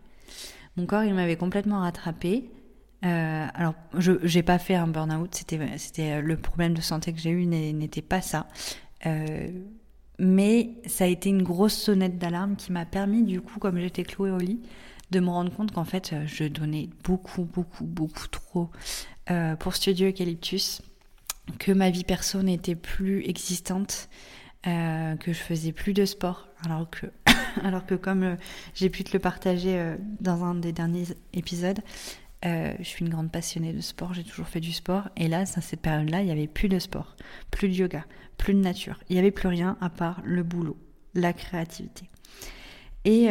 Mon 0.78 0.86
corps, 0.86 1.04
il 1.04 1.14
m'avait 1.14 1.36
complètement 1.36 1.82
rattrapé. 1.82 2.50
Euh, 3.06 3.48
alors, 3.54 3.76
je 3.98 4.14
j'ai 4.24 4.44
pas 4.44 4.60
fait 4.60 4.76
un 4.76 4.88
burn-out, 4.88 5.34
c'était 5.34 6.12
euh, 6.12 6.22
le 6.22 6.38
problème 6.38 6.74
de 6.74 6.82
santé 6.82 7.14
que 7.14 7.20
j'ai 7.20 7.30
eu 7.30 7.46
n'était 7.46 8.02
pas 8.02 8.22
ça. 8.22 8.48
Euh, 9.06 9.48
mais 10.18 10.72
ça 10.86 11.06
a 11.06 11.08
été 11.08 11.30
une 11.30 11.44
grosse 11.44 11.76
sonnette 11.76 12.18
d'alarme 12.18 12.58
qui 12.58 12.72
m'a 12.74 12.86
permis, 12.86 13.24
du 13.24 13.40
coup, 13.40 13.60
comme 13.60 13.80
j'étais 13.80 14.04
clouée 14.04 14.32
au 14.32 14.38
lit, 14.38 14.60
de 15.12 15.22
me 15.22 15.30
rendre 15.30 15.56
compte 15.56 15.72
qu'en 15.72 15.86
fait, 15.86 16.14
je 16.26 16.44
donnais 16.44 16.90
beaucoup, 17.04 17.46
beaucoup, 17.46 17.86
beaucoup 17.86 18.28
trop 18.28 18.70
pour 19.60 19.76
Studio 19.76 20.10
Eucalyptus. 20.10 20.82
que 21.58 21.72
ma 21.72 21.90
vie 21.90 22.04
perso 22.04 22.44
n'était 22.44 22.76
plus 22.76 23.24
existante, 23.30 24.10
que 24.64 25.28
je 25.28 25.40
faisais 25.40 25.72
plus 25.72 25.94
de 25.94 26.04
sport, 26.04 26.50
alors 26.66 26.90
que, 26.90 27.06
alors 27.64 27.86
que 27.86 27.96
comme 27.96 28.36
j'ai 28.74 28.90
pu 28.90 29.06
te 29.06 29.14
le 29.14 29.20
partager 29.20 29.96
dans 30.20 30.44
un 30.44 30.56
des 30.56 30.74
derniers 30.74 31.08
épisodes, 31.32 31.80
je 32.44 32.84
suis 32.84 33.04
une 33.04 33.12
grande 33.12 33.32
passionnée 33.32 33.74
de 33.74 33.82
sport, 33.82 34.14
j'ai 34.14 34.24
toujours 34.24 34.48
fait 34.48 34.60
du 34.60 34.72
sport, 34.72 35.10
et 35.18 35.28
là, 35.28 35.40
à 35.40 35.46
cette 35.46 35.82
période-là, 35.82 36.22
il 36.22 36.26
n'y 36.26 36.32
avait 36.32 36.48
plus 36.48 36.70
de 36.70 36.80
sport, 36.80 37.16
plus 37.52 37.70
de 37.70 37.74
yoga, 37.74 38.06
plus 38.38 38.54
de 38.54 38.60
nature, 38.60 39.00
il 39.10 39.14
n'y 39.14 39.20
avait 39.20 39.32
plus 39.32 39.48
rien 39.50 39.78
à 39.82 39.90
part 39.90 40.22
le 40.24 40.44
boulot, 40.44 40.78
la 41.14 41.34
créativité. 41.34 42.06
Et, 43.06 43.30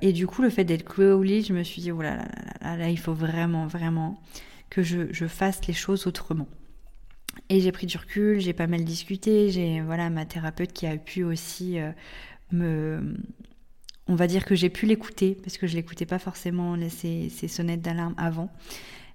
et 0.00 0.12
du 0.12 0.26
coup, 0.26 0.42
le 0.42 0.50
fait 0.50 0.64
d'être 0.64 0.84
cloué 0.84 1.10
au 1.10 1.22
je 1.24 1.52
me 1.52 1.62
suis 1.62 1.82
dit, 1.82 1.92
oh 1.92 2.00
là 2.00 2.16
là 2.60 2.76
là 2.76 2.88
il 2.88 2.98
faut 2.98 3.14
vraiment, 3.14 3.66
vraiment 3.66 4.20
que 4.70 4.82
je, 4.82 5.12
je 5.12 5.26
fasse 5.26 5.66
les 5.66 5.74
choses 5.74 6.06
autrement. 6.06 6.48
Et 7.48 7.60
j'ai 7.60 7.72
pris 7.72 7.86
du 7.86 7.96
recul, 7.96 8.40
j'ai 8.40 8.52
pas 8.52 8.66
mal 8.66 8.84
discuté, 8.84 9.50
j'ai 9.50 9.80
voilà 9.80 10.10
ma 10.10 10.26
thérapeute 10.26 10.72
qui 10.72 10.86
a 10.86 10.96
pu 10.96 11.22
aussi 11.22 11.78
euh, 11.78 11.92
me 12.52 13.16
on 14.08 14.14
va 14.14 14.26
dire 14.26 14.44
que 14.44 14.54
j'ai 14.54 14.70
pu 14.70 14.86
l'écouter 14.86 15.36
parce 15.42 15.58
que 15.58 15.66
je 15.66 15.76
l'écoutais 15.76 16.06
pas 16.06 16.18
forcément 16.18 16.76
ces, 16.88 17.28
ces 17.28 17.48
sonnettes 17.48 17.82
d'alarme 17.82 18.14
avant. 18.16 18.50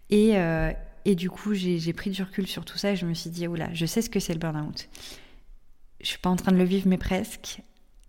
Et, 0.09 0.37
euh, 0.37 0.71
et 1.05 1.15
du 1.15 1.29
coup, 1.29 1.53
j'ai 1.53 1.93
pris 1.93 2.11
du 2.11 2.21
recul 2.21 2.47
sur 2.47 2.63
tout 2.63 2.77
ça 2.77 2.91
et 2.91 2.95
je 2.95 3.05
me 3.05 3.13
suis 3.13 3.29
dit, 3.29 3.47
oula, 3.47 3.73
je 3.73 3.85
sais 3.85 4.01
ce 4.01 4.09
que 4.09 4.19
c'est 4.19 4.33
le 4.33 4.39
burn-out. 4.39 4.87
Je 6.01 6.07
suis 6.07 6.19
pas 6.19 6.29
en 6.29 6.35
train 6.35 6.51
de 6.51 6.57
le 6.57 6.63
vivre, 6.63 6.87
mais 6.87 6.97
presque. 6.97 7.61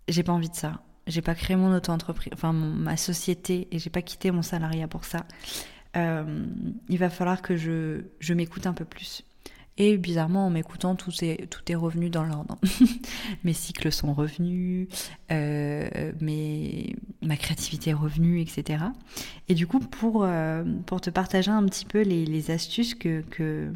J'ai 0.07 0.21
pas 0.21 0.33
envie 0.33 0.49
de 0.49 0.55
ça. 0.55 0.81
J'ai 1.07 1.21
pas 1.21 1.35
créé 1.35 1.55
mon 1.55 1.75
auto-entreprise, 1.75 2.31
enfin 2.33 2.51
ma 2.51 2.97
société 2.97 3.67
et 3.71 3.79
j'ai 3.79 3.91
pas 3.91 4.01
quitté 4.01 4.31
mon 4.31 4.41
salariat 4.41 4.87
pour 4.87 5.05
ça. 5.05 5.25
Euh, 5.95 6.45
il 6.89 6.97
va 6.97 7.09
falloir 7.09 7.41
que 7.41 7.55
je, 7.55 8.01
je 8.19 8.33
m'écoute 8.33 8.65
un 8.67 8.73
peu 8.73 8.85
plus. 8.85 9.23
Et 9.77 9.97
bizarrement, 9.97 10.47
en 10.47 10.49
m'écoutant, 10.49 10.95
tout 10.95 11.11
est, 11.21 11.75
revenu 11.75 12.09
dans 12.09 12.23
l'ordre. 12.23 12.57
mes 13.43 13.51
cycles 13.51 13.91
sont 13.91 14.13
revenus, 14.13 14.87
euh, 15.31 16.13
mes, 16.21 16.95
ma 17.21 17.35
créativité 17.35 17.89
est 17.89 17.93
revenue, 17.93 18.39
etc. 18.39 18.85
Et 19.49 19.53
du 19.53 19.67
coup, 19.67 19.79
pour, 19.79 20.23
euh, 20.23 20.63
pour 20.85 21.01
te 21.01 21.09
partager 21.09 21.51
un 21.51 21.65
petit 21.65 21.83
peu 21.83 22.03
les, 22.03 22.25
les 22.25 22.51
astuces 22.51 22.95
que, 22.95 23.21
que, 23.29 23.73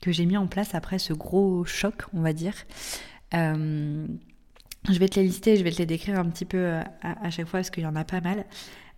que 0.00 0.12
j'ai 0.12 0.24
mis 0.24 0.36
en 0.36 0.46
place 0.46 0.76
après 0.76 1.00
ce 1.00 1.12
gros 1.12 1.64
choc, 1.64 2.04
on 2.14 2.20
va 2.20 2.32
dire, 2.32 2.54
euh, 3.34 4.06
je 4.88 4.98
vais 5.00 5.08
te 5.08 5.18
les 5.18 5.26
lister, 5.26 5.56
je 5.56 5.64
vais 5.64 5.72
te 5.72 5.78
les 5.78 5.86
décrire 5.86 6.20
un 6.20 6.26
petit 6.26 6.44
peu 6.44 6.74
à, 6.74 6.86
à 7.02 7.30
chaque 7.30 7.48
fois 7.48 7.58
parce 7.58 7.70
qu'il 7.70 7.82
y 7.82 7.86
en 7.86 7.96
a 7.96 8.04
pas 8.04 8.20
mal. 8.20 8.44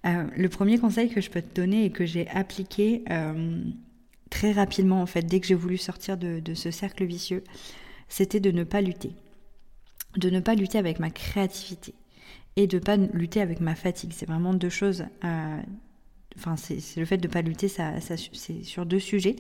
Le 0.05 0.49
premier 0.49 0.79
conseil 0.79 1.09
que 1.09 1.21
je 1.21 1.31
peux 1.31 1.41
te 1.41 1.55
donner 1.55 1.85
et 1.85 1.91
que 1.91 2.05
j'ai 2.05 2.29
appliqué 2.29 3.05
très 4.33 4.51
rapidement, 4.51 5.03
en 5.03 5.07
fait, 5.07 5.23
dès 5.23 5.41
que 5.41 5.47
j'ai 5.47 5.55
voulu 5.55 5.77
sortir 5.77 6.17
de, 6.17 6.55
ce 6.55 6.71
cercle 6.71 7.05
vicieux, 7.05 7.45
c'était 8.09 8.41
de 8.41 8.51
ne 8.51 8.65
pas 8.65 8.81
lutter. 8.81 9.13
De 10.17 10.31
ne 10.31 10.41
pas 10.41 10.55
lutter 10.55 10.79
avec 10.79 10.99
ma 10.99 11.11
créativité 11.11 11.95
et 12.57 12.67
de 12.67 12.79
ne 12.79 12.83
pas 12.83 12.97
lutter 12.97 13.43
avec 13.43 13.61
ma 13.61 13.75
fatigue. 13.75 14.13
C'est 14.15 14.27
vraiment 14.27 14.55
deux 14.55 14.71
choses. 14.71 15.05
Euh, 15.25 15.61
enfin, 16.37 16.57
c'est 16.57 16.97
le 16.97 17.05
fait 17.05 17.19
de 17.19 17.29
ne 17.29 17.33
pas 17.33 17.43
lutter, 17.43 17.69
c'est 17.69 18.65
sur 18.65 18.87
deux 18.87 18.99
sujets. 18.99 19.37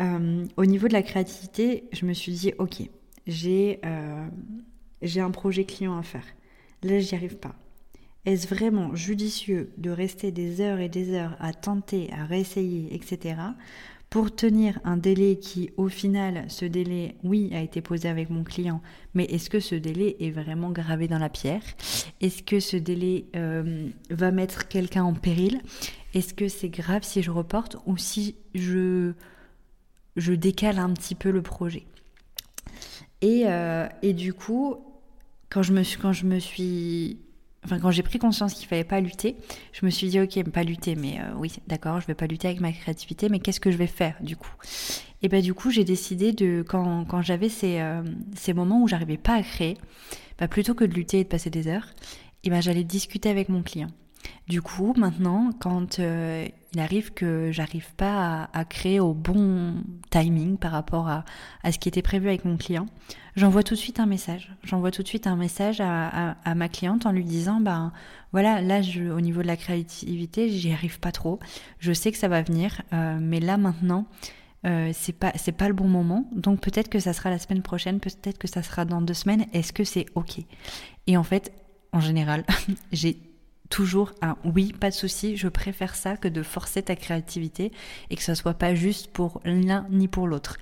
Euh, 0.00 0.46
au 0.56 0.64
niveau 0.64 0.86
de 0.86 0.92
la 0.92 1.02
créativité, 1.02 1.84
je 1.92 2.06
me 2.06 2.12
suis 2.12 2.32
dit, 2.32 2.52
ok, 2.58 2.82
j'ai 3.26 3.80
euh, 3.84 4.26
j'ai 5.02 5.20
un 5.20 5.32
projet 5.32 5.64
client 5.64 5.98
à 5.98 6.04
faire. 6.04 6.24
Là, 6.84 7.00
j'y 7.00 7.16
arrive 7.16 7.36
pas. 7.36 7.56
Est-ce 8.26 8.46
vraiment 8.46 8.94
judicieux 8.94 9.72
de 9.76 9.90
rester 9.90 10.30
des 10.30 10.60
heures 10.60 10.78
et 10.78 10.88
des 10.88 11.14
heures 11.14 11.36
à 11.40 11.52
tenter, 11.52 12.10
à 12.12 12.26
réessayer, 12.26 12.94
etc 12.94 13.34
pour 14.10 14.34
tenir 14.34 14.80
un 14.82 14.96
délai 14.96 15.38
qui, 15.38 15.70
au 15.76 15.88
final, 15.88 16.44
ce 16.48 16.64
délai, 16.64 17.14
oui, 17.22 17.50
a 17.54 17.62
été 17.62 17.80
posé 17.80 18.08
avec 18.08 18.28
mon 18.28 18.42
client, 18.42 18.82
mais 19.14 19.24
est-ce 19.26 19.48
que 19.48 19.60
ce 19.60 19.76
délai 19.76 20.16
est 20.18 20.32
vraiment 20.32 20.70
gravé 20.70 21.06
dans 21.06 21.20
la 21.20 21.28
pierre? 21.28 21.62
Est-ce 22.20 22.42
que 22.42 22.58
ce 22.58 22.76
délai 22.76 23.26
euh, 23.36 23.88
va 24.10 24.32
mettre 24.32 24.66
quelqu'un 24.66 25.04
en 25.04 25.14
péril? 25.14 25.60
Est-ce 26.12 26.34
que 26.34 26.48
c'est 26.48 26.70
grave 26.70 27.04
si 27.04 27.22
je 27.22 27.30
reporte 27.30 27.76
ou 27.86 27.96
si 27.96 28.34
je, 28.52 29.12
je 30.16 30.32
décale 30.32 30.80
un 30.80 30.92
petit 30.92 31.14
peu 31.14 31.30
le 31.30 31.42
projet? 31.42 31.84
Et, 33.20 33.44
euh, 33.46 33.86
et 34.02 34.12
du 34.12 34.34
coup, 34.34 34.76
quand 35.50 35.62
je 35.62 35.72
me 35.72 35.84
suis, 35.84 36.00
quand 36.00 36.12
je 36.12 36.26
me 36.26 36.40
suis 36.40 37.20
quand 37.68 37.90
j'ai 37.90 38.02
pris 38.02 38.18
conscience 38.18 38.54
qu'il 38.54 38.66
fallait 38.66 38.84
pas 38.84 39.00
lutter, 39.00 39.36
je 39.72 39.84
me 39.84 39.90
suis 39.90 40.08
dit 40.08 40.20
ok, 40.20 40.42
pas 40.50 40.62
lutter, 40.62 40.96
mais 40.96 41.20
euh, 41.20 41.34
oui, 41.36 41.52
d'accord, 41.66 42.00
je 42.00 42.06
vais 42.06 42.14
pas 42.14 42.26
lutter 42.26 42.48
avec 42.48 42.60
ma 42.60 42.72
créativité, 42.72 43.28
mais 43.28 43.38
qu'est-ce 43.38 43.60
que 43.60 43.70
je 43.70 43.76
vais 43.76 43.86
faire 43.86 44.16
du 44.20 44.36
coup? 44.36 44.52
Et 45.22 45.28
ben 45.28 45.42
du 45.42 45.52
coup, 45.52 45.70
j'ai 45.70 45.84
décidé 45.84 46.32
de 46.32 46.64
quand, 46.66 47.04
quand 47.04 47.22
j'avais 47.22 47.50
ces, 47.50 47.80
euh, 47.80 48.02
ces 48.34 48.54
moments 48.54 48.82
où 48.82 48.88
j'arrivais 48.88 49.18
pas 49.18 49.34
à 49.34 49.42
créer, 49.42 49.76
bah, 50.38 50.48
plutôt 50.48 50.74
que 50.74 50.84
de 50.84 50.94
lutter 50.94 51.20
et 51.20 51.24
de 51.24 51.28
passer 51.28 51.50
des 51.50 51.68
heures, 51.68 51.88
et 52.44 52.50
ben 52.50 52.62
j'allais 52.62 52.84
discuter 52.84 53.28
avec 53.28 53.48
mon 53.48 53.62
client. 53.62 53.90
Du 54.48 54.62
coup, 54.62 54.94
maintenant, 54.96 55.50
quand 55.60 55.98
euh, 55.98 56.46
il 56.72 56.80
arrive 56.80 57.12
que 57.12 57.50
j'arrive 57.52 57.92
pas 57.96 58.48
à, 58.52 58.64
créer 58.64 59.00
au 59.00 59.12
bon 59.12 59.82
timing 60.10 60.56
par 60.56 60.72
rapport 60.72 61.08
à, 61.08 61.24
ce 61.70 61.78
qui 61.78 61.88
était 61.88 62.02
prévu 62.02 62.28
avec 62.28 62.44
mon 62.44 62.56
client, 62.56 62.86
j'envoie 63.36 63.62
tout 63.62 63.74
de 63.74 63.78
suite 63.78 63.98
un 64.00 64.06
message. 64.06 64.52
J'envoie 64.62 64.90
tout 64.90 65.02
de 65.02 65.08
suite 65.08 65.26
un 65.26 65.36
message 65.36 65.80
à, 65.80 66.54
ma 66.54 66.68
cliente 66.68 67.06
en 67.06 67.12
lui 67.12 67.24
disant, 67.24 67.60
ben 67.60 67.92
voilà, 68.32 68.60
là, 68.60 68.80
au 69.14 69.20
niveau 69.20 69.42
de 69.42 69.46
la 69.46 69.56
créativité, 69.56 70.48
j'y 70.48 70.72
arrive 70.72 71.00
pas 71.00 71.12
trop. 71.12 71.40
Je 71.78 71.92
sais 71.92 72.12
que 72.12 72.18
ça 72.18 72.28
va 72.28 72.42
venir, 72.42 72.82
euh, 72.92 73.18
mais 73.20 73.40
là 73.40 73.56
maintenant, 73.56 74.06
euh, 74.66 74.90
c'est 74.92 75.12
pas 75.14 75.32
c'est 75.36 75.52
pas 75.52 75.68
le 75.68 75.74
bon 75.74 75.88
moment. 75.88 76.28
Donc 76.32 76.60
peut-être 76.60 76.88
que 76.88 77.00
ça 77.00 77.12
sera 77.12 77.30
la 77.30 77.38
semaine 77.38 77.62
prochaine, 77.62 77.98
peut-être 77.98 78.38
que 78.38 78.48
ça 78.48 78.62
sera 78.62 78.84
dans 78.84 79.00
deux 79.00 79.14
semaines. 79.14 79.46
Est-ce 79.52 79.72
que 79.72 79.84
c'est 79.84 80.06
ok? 80.14 80.40
Et 81.06 81.16
en 81.16 81.24
fait, 81.24 81.52
en 81.92 82.00
général, 82.00 82.44
j'ai 82.92 83.29
toujours 83.70 84.12
un 84.20 84.36
oui, 84.44 84.74
pas 84.78 84.90
de 84.90 84.94
souci, 84.94 85.36
je 85.36 85.48
préfère 85.48 85.94
ça 85.94 86.16
que 86.16 86.28
de 86.28 86.42
forcer 86.42 86.82
ta 86.82 86.96
créativité 86.96 87.72
et 88.10 88.16
que 88.16 88.22
ce 88.22 88.34
soit 88.34 88.54
pas 88.54 88.74
juste 88.74 89.10
pour 89.12 89.40
l'un 89.44 89.86
ni 89.90 90.08
pour 90.08 90.26
l'autre. 90.26 90.58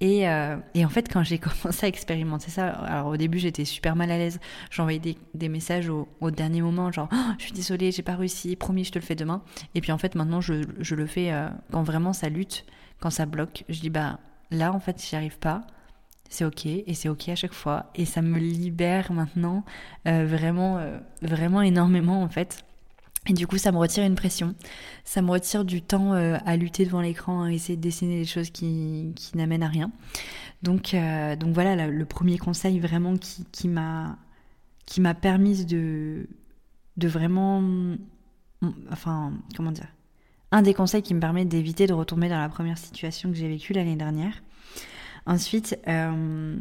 Et, 0.00 0.28
euh, 0.28 0.56
et, 0.74 0.84
en 0.84 0.88
fait, 0.88 1.10
quand 1.10 1.22
j'ai 1.22 1.38
commencé 1.62 1.86
à 1.86 1.88
expérimenter 1.88 2.50
ça, 2.50 2.68
alors 2.68 3.06
au 3.08 3.16
début 3.16 3.38
j'étais 3.38 3.64
super 3.64 3.96
mal 3.96 4.10
à 4.10 4.18
l'aise, 4.18 4.40
j'envoyais 4.70 4.98
des, 4.98 5.16
des, 5.34 5.48
messages 5.48 5.88
au, 5.88 6.30
dernier 6.30 6.60
moment, 6.60 6.90
genre 6.92 7.08
oh, 7.12 7.32
je 7.38 7.44
suis 7.44 7.52
désolée, 7.52 7.92
j'ai 7.92 8.02
pas 8.02 8.16
réussi, 8.16 8.56
promis, 8.56 8.84
je 8.84 8.92
te 8.92 8.98
le 8.98 9.04
fais 9.04 9.14
demain. 9.14 9.42
Et 9.74 9.80
puis 9.80 9.92
en 9.92 9.98
fait, 9.98 10.14
maintenant 10.14 10.40
je, 10.40 10.64
je 10.80 10.94
le 10.94 11.06
fais 11.06 11.32
euh, 11.32 11.48
quand 11.70 11.82
vraiment 11.82 12.12
ça 12.12 12.28
lutte, 12.28 12.66
quand 13.00 13.10
ça 13.10 13.26
bloque. 13.26 13.64
Je 13.68 13.80
dis 13.80 13.90
bah 13.90 14.18
là 14.50 14.72
en 14.72 14.80
fait, 14.80 15.02
j'y 15.02 15.16
arrive 15.16 15.38
pas, 15.38 15.66
c'est 16.28 16.44
ok 16.44 16.66
et 16.66 16.94
c'est 16.94 17.08
ok 17.08 17.28
à 17.28 17.36
chaque 17.36 17.52
fois. 17.52 17.90
Et 17.94 18.04
ça 18.04 18.22
me 18.22 18.38
libère 18.38 19.12
maintenant 19.12 19.64
euh, 20.06 20.26
vraiment 20.26 20.78
euh, 20.78 20.98
vraiment 21.22 21.62
énormément 21.62 22.22
en 22.22 22.28
fait. 22.28 22.64
Et 23.28 23.32
du 23.32 23.46
coup 23.46 23.58
ça 23.58 23.72
me 23.72 23.78
retire 23.78 24.04
une 24.04 24.14
pression. 24.14 24.54
Ça 25.04 25.22
me 25.22 25.30
retire 25.30 25.64
du 25.64 25.82
temps 25.82 26.14
euh, 26.14 26.36
à 26.46 26.56
lutter 26.56 26.84
devant 26.84 27.00
l'écran 27.00 27.42
à 27.42 27.52
essayer 27.52 27.76
de 27.76 27.82
dessiner 27.82 28.20
des 28.20 28.24
choses 28.24 28.50
qui, 28.50 29.12
qui 29.16 29.36
n'amènent 29.36 29.62
à 29.62 29.68
rien. 29.68 29.90
Donc 30.62 30.96
donc 31.38 31.54
voilà 31.54 31.86
le 31.86 32.04
premier 32.06 32.38
conseil 32.38 32.80
vraiment 32.80 33.16
qui, 33.16 33.44
qui 33.52 33.68
m'a 33.68 34.16
qui 34.86 35.00
m'a 35.00 35.14
permis 35.14 35.64
de 35.64 36.28
de 36.96 37.08
vraiment 37.08 37.62
enfin 38.90 39.32
comment 39.54 39.70
dire 39.70 39.88
un 40.52 40.62
des 40.62 40.74
conseils 40.74 41.02
qui 41.02 41.14
me 41.14 41.20
permet 41.20 41.44
d'éviter 41.44 41.86
de 41.86 41.92
retomber 41.92 42.28
dans 42.28 42.38
la 42.38 42.48
première 42.48 42.78
situation 42.78 43.30
que 43.30 43.36
j'ai 43.36 43.48
vécue 43.48 43.74
l'année 43.74 43.96
dernière 43.96 44.42
Ensuite, 45.26 45.78
euh, 45.88 46.56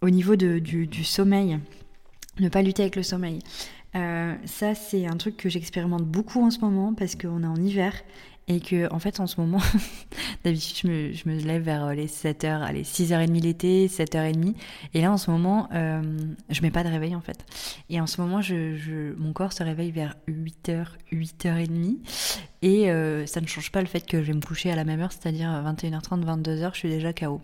au 0.00 0.10
niveau 0.10 0.36
de, 0.36 0.58
du, 0.58 0.86
du, 0.86 1.04
sommeil, 1.04 1.58
ne 2.38 2.48
pas 2.48 2.62
lutter 2.62 2.82
avec 2.82 2.96
le 2.96 3.02
sommeil. 3.02 3.38
Euh, 3.96 4.34
ça, 4.44 4.74
c'est 4.74 5.06
un 5.06 5.16
truc 5.16 5.36
que 5.36 5.48
j'expérimente 5.48 6.04
beaucoup 6.04 6.44
en 6.44 6.50
ce 6.50 6.58
moment 6.58 6.94
parce 6.94 7.14
qu'on 7.14 7.42
est 7.42 7.46
en 7.46 7.56
hiver 7.56 7.94
et 8.46 8.60
que, 8.60 8.92
en 8.92 8.98
fait, 8.98 9.20
en 9.20 9.26
ce 9.26 9.40
moment, 9.40 9.60
d'habitude, 10.44 10.76
je 10.82 10.88
me, 10.88 11.12
je 11.12 11.28
me, 11.28 11.38
lève 11.40 11.62
vers 11.62 11.84
euh, 11.86 11.94
les 11.94 12.08
7h, 12.08 12.62
allez, 12.62 12.82
6h30 12.82 13.40
l'été, 13.40 13.88
7h30. 13.88 14.54
Et 14.92 15.00
là, 15.00 15.12
en 15.12 15.16
ce 15.16 15.30
moment, 15.30 15.68
euh, 15.72 16.02
je 16.50 16.60
mets 16.60 16.70
pas 16.70 16.84
de 16.84 16.88
réveil, 16.88 17.14
en 17.14 17.22
fait. 17.22 17.46
Et 17.88 18.00
en 18.00 18.06
ce 18.06 18.20
moment, 18.20 18.42
je, 18.42 18.76
je 18.76 19.14
mon 19.16 19.32
corps 19.32 19.52
se 19.52 19.62
réveille 19.62 19.92
vers 19.92 20.16
8h, 20.28 20.86
8h30. 21.12 21.96
Et 22.60 22.90
euh, 22.90 23.24
ça 23.24 23.40
ne 23.40 23.46
change 23.46 23.72
pas 23.72 23.80
le 23.80 23.86
fait 23.86 24.06
que 24.06 24.22
je 24.22 24.28
vais 24.28 24.34
me 24.34 24.42
coucher 24.42 24.70
à 24.70 24.76
la 24.76 24.84
même 24.84 25.00
heure, 25.00 25.12
c'est-à-dire 25.12 25.48
21h30, 25.48 26.24
22h, 26.24 26.70
je 26.74 26.78
suis 26.78 26.90
déjà 26.90 27.14
KO. 27.14 27.40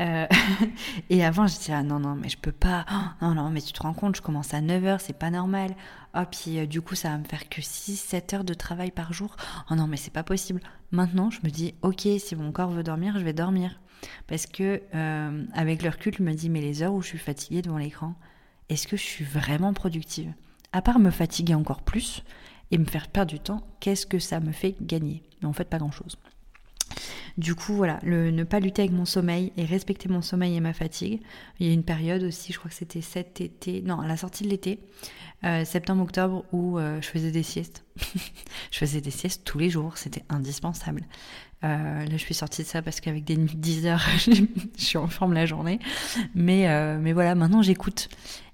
Euh, 0.00 0.26
et 1.10 1.24
avant, 1.24 1.46
je 1.46 1.56
disais, 1.56 1.72
ah 1.72 1.82
non, 1.82 1.98
non, 1.98 2.14
mais 2.14 2.28
je 2.28 2.38
peux 2.38 2.52
pas. 2.52 2.84
Oh, 2.90 3.24
non, 3.26 3.34
non, 3.34 3.50
mais 3.50 3.60
tu 3.60 3.72
te 3.72 3.82
rends 3.82 3.94
compte, 3.94 4.16
je 4.16 4.22
commence 4.22 4.54
à 4.54 4.60
9h, 4.60 4.98
c'est 5.00 5.18
pas 5.18 5.30
normal. 5.30 5.74
Oh, 6.14 6.22
puis 6.30 6.58
euh, 6.58 6.66
du 6.66 6.80
coup, 6.80 6.94
ça 6.94 7.10
va 7.10 7.18
me 7.18 7.24
faire 7.24 7.48
que 7.48 7.62
6, 7.62 7.96
7 7.96 8.34
heures 8.34 8.44
de 8.44 8.54
travail 8.54 8.90
par 8.90 9.12
jour. 9.12 9.36
Oh 9.70 9.74
non, 9.74 9.86
mais 9.86 9.96
c'est 9.96 10.12
pas 10.12 10.22
possible. 10.22 10.60
Maintenant, 10.90 11.30
je 11.30 11.40
me 11.44 11.50
dis, 11.50 11.74
ok, 11.82 12.06
si 12.18 12.36
mon 12.36 12.52
corps 12.52 12.70
veut 12.70 12.82
dormir, 12.82 13.18
je 13.18 13.24
vais 13.24 13.32
dormir. 13.32 13.80
Parce 14.26 14.46
que, 14.46 14.82
euh, 14.94 15.44
avec 15.54 15.82
le 15.82 15.90
recul, 15.90 16.14
je 16.16 16.22
me 16.22 16.34
dis, 16.34 16.50
mais 16.50 16.60
les 16.60 16.82
heures 16.82 16.92
où 16.92 17.02
je 17.02 17.08
suis 17.08 17.18
fatiguée 17.18 17.62
devant 17.62 17.78
l'écran, 17.78 18.14
est-ce 18.68 18.86
que 18.86 18.96
je 18.96 19.02
suis 19.02 19.24
vraiment 19.24 19.72
productive? 19.72 20.32
À 20.72 20.82
part 20.82 20.98
me 20.98 21.10
fatiguer 21.10 21.54
encore 21.54 21.82
plus 21.82 22.22
et 22.70 22.78
me 22.78 22.84
faire 22.84 23.08
perdre 23.08 23.32
du 23.32 23.40
temps, 23.40 23.66
qu'est-ce 23.80 24.06
que 24.06 24.18
ça 24.18 24.40
me 24.40 24.52
fait 24.52 24.76
gagner? 24.80 25.22
Mais 25.40 25.48
en 25.48 25.52
fait, 25.52 25.64
pas 25.64 25.78
grand-chose. 25.78 26.18
Du 27.38 27.54
coup, 27.54 27.74
voilà, 27.74 27.98
le, 28.02 28.30
ne 28.30 28.44
pas 28.44 28.60
lutter 28.60 28.82
avec 28.82 28.92
mon 28.92 29.04
sommeil 29.04 29.52
et 29.56 29.64
respecter 29.64 30.08
mon 30.08 30.22
sommeil 30.22 30.56
et 30.56 30.60
ma 30.60 30.72
fatigue. 30.72 31.20
Il 31.60 31.66
y 31.66 31.70
a 31.70 31.72
une 31.72 31.84
période 31.84 32.22
aussi, 32.22 32.52
je 32.52 32.58
crois 32.58 32.70
que 32.70 32.76
c'était 32.76 33.02
cet 33.02 33.40
été, 33.40 33.82
non, 33.82 34.00
à 34.00 34.06
la 34.06 34.16
sortie 34.16 34.44
de 34.44 34.48
l'été, 34.48 34.80
euh, 35.44 35.64
septembre-octobre, 35.64 36.44
où 36.52 36.78
euh, 36.78 37.00
je 37.02 37.08
faisais 37.08 37.30
des 37.30 37.42
siestes. 37.42 37.84
je 38.70 38.78
faisais 38.78 39.02
des 39.02 39.10
siestes 39.10 39.44
tous 39.44 39.58
les 39.58 39.68
jours, 39.68 39.98
c'était 39.98 40.24
indispensable. 40.30 41.02
Euh, 41.64 42.04
là, 42.04 42.10
je 42.10 42.16
suis 42.16 42.34
sortie 42.34 42.62
de 42.62 42.66
ça 42.66 42.80
parce 42.80 43.00
qu'avec 43.00 43.24
des 43.24 43.36
nuits 43.36 43.54
de 43.54 43.60
10 43.60 43.86
heures, 43.86 44.06
je 44.18 44.44
suis 44.76 44.98
en 44.98 45.08
forme 45.08 45.34
la 45.34 45.44
journée. 45.44 45.78
Mais, 46.34 46.98
mais 46.98 47.12
voilà, 47.12 47.34
maintenant 47.34 47.62
j'écoute. 47.62 48.08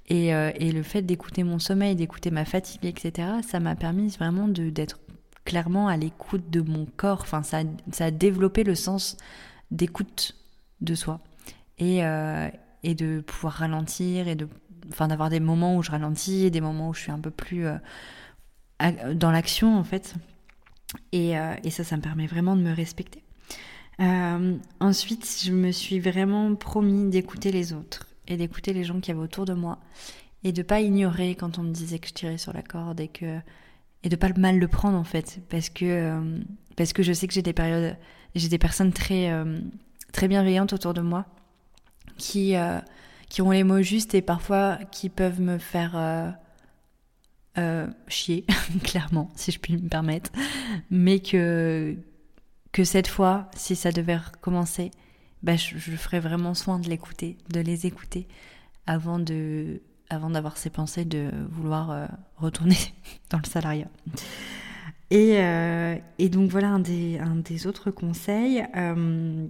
Et, 0.09 0.29
et, 0.29 0.73
le 0.73 0.83
fait 0.83 1.03
d'écouter 1.03 1.43
mon 1.43 1.59
sommeil, 1.59 1.95
d'écouter 1.95 2.31
ma 2.31 2.45
fatigue, 2.45 2.85
etc., 2.85 3.29
ça 3.49 3.61
m'a 3.61 3.77
permis 3.77 4.09
vraiment 4.09 4.47
d'être 4.49 4.99
clairement 5.45 5.89
à 5.89 5.97
l'écoute 5.97 6.51
de 6.51 6.61
mon 6.61 6.87
corps. 6.97 7.21
Enfin, 7.23 7.43
ça, 7.43 7.63
ça 7.91 8.07
a 8.07 8.11
développé 8.11 8.65
le 8.65 8.75
sens 8.75 9.17
d'écoute 9.71 10.37
de 10.81 10.95
soi. 10.95 11.21
Et, 11.79 12.05
euh, 12.05 12.49
et 12.83 12.95
de 12.95 13.21
pouvoir 13.21 13.55
ralentir 13.55 14.29
et 14.29 14.35
de 14.35 14.49
enfin 14.89 15.09
d'avoir 15.09 15.31
des 15.31 15.41
moments 15.41 15.77
où 15.77 15.83
je 15.83 15.91
ralentis 15.91 16.45
et 16.45 16.51
des 16.51 16.61
moments 16.61 16.91
où 16.91 16.95
je 16.95 17.01
suis 17.01 17.11
un 17.13 17.19
peu 17.19 17.31
plus 17.31 17.67
euh, 17.67 19.15
dans 19.15 19.31
l'action 19.31 19.77
en 19.77 19.85
fait 19.85 20.15
et, 21.13 21.39
euh, 21.39 21.55
et, 21.65 21.71
ça 21.71 21.83
ça 21.83 21.97
me 21.97 22.03
permet 22.03 22.27
vraiment 22.27 22.57
de 22.57 22.63
me 22.63 22.73
respecter 22.73 23.23
ensuite 24.81 25.43
je 25.45 25.53
me 25.53 25.71
suis 25.71 26.01
vraiment 26.01 26.55
promis 26.57 27.09
d'écouter 27.11 27.53
les 27.53 27.73
autres 27.73 28.07
et 28.27 28.37
d'écouter 28.37 28.73
les 28.73 28.85
gens 28.85 29.01
qui 29.01 29.13
avaient 29.13 29.21
autour 29.21 29.45
de 29.45 29.55
moi 29.55 29.79
et 30.45 30.53
de 30.53 30.63
pas 30.63 30.81
ignorer 30.81 31.37
quand 31.37 31.59
on 31.59 31.63
me 31.63 31.73
disait 31.73 32.01
que 32.01 32.09
je 32.09 32.15
tirais 32.15 32.39
sur 32.39 32.53
la 32.53 32.63
corde 32.63 33.01
et 33.01 33.09
que 33.09 33.39
et 34.05 34.09
de 34.09 34.17
pas 34.17 34.29
mal 34.37 34.59
le 34.59 34.69
prendre 34.69 34.99
en 34.99 35.05
fait 35.05 35.41
parce 35.49 35.69
que 35.69 35.85
euh, 35.85 36.39
parce 36.77 36.93
que 36.93 37.03
je 37.03 37.13
sais 37.13 37.27
que 37.27 37.35
j'ai 37.35 37.43
des 37.43 37.53
périodes 37.53 37.97
j'ai 38.35 38.49
des 38.49 38.59
personnes 38.59 38.93
très 38.93 39.31
euh, 39.31 39.61
très 40.13 40.29
bienveillantes 40.29 40.73
autour 40.73 40.95
de 40.95 41.01
moi 41.01 41.27
qui 42.19 42.57
euh, 42.57 42.79
qui 43.29 43.43
ont 43.43 43.51
les 43.51 43.65
mots 43.65 43.83
justes 43.83 44.15
et 44.15 44.23
parfois 44.23 44.79
qui 44.91 45.09
peuvent 45.09 45.41
me 45.41 45.59
faire 45.59 46.37
chier 48.09 48.45
clairement 48.85 49.31
si 49.37 49.53
je 49.53 49.59
puis 49.59 49.77
me 49.77 49.89
permettre. 49.89 50.31
Mais 50.91 51.21
que 51.21 51.97
que 52.73 52.85
cette 52.85 53.09
fois 53.09 53.51
si 53.55 53.77
ça 53.77 53.93
devait 53.93 54.17
recommencer 54.17 54.91
bah, 55.43 55.57
je, 55.57 55.77
je 55.77 55.97
ferais 55.97 56.21
vraiment 56.21 56.55
soin 56.55 56.79
de 56.79 56.89
l'écouter 56.89 57.37
de 57.51 57.61
les 57.61 57.87
écouter 57.87 58.29
avant 58.87 59.19
de 59.19 59.81
avant 60.13 60.31
d'avoir 60.31 60.57
ces 60.57 60.71
pensées 60.71 61.05
de 61.05 61.31
vouloir 61.51 61.91
euh, 61.91 62.07
retourner 62.37 62.77
dans 63.31 63.39
le 63.39 63.49
salariat. 63.49 63.89
Et, 65.11 65.39
euh, 65.39 65.97
et, 66.19 66.29
donc 66.29 66.51
voilà 66.51 66.69
un 66.69 66.79
des, 66.79 67.67
autres 67.67 67.91
conseils. 67.91 68.65
Euh, 68.77 69.47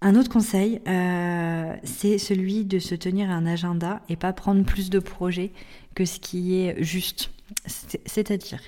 un 0.00 0.14
autre 0.14 0.30
conseil, 0.30 0.80
c'est 0.86 2.16
celui 2.16 2.64
de 2.64 2.78
se 2.78 2.94
tenir 2.94 3.30
un 3.30 3.44
agenda 3.44 4.00
et 4.08 4.16
pas 4.16 4.32
prendre 4.32 4.64
plus 4.64 4.88
de 4.88 4.98
projets 4.98 5.52
que 5.94 6.06
ce 6.06 6.18
qui 6.18 6.56
est 6.56 6.82
juste. 6.82 7.30
C'est-à-dire, 7.66 8.60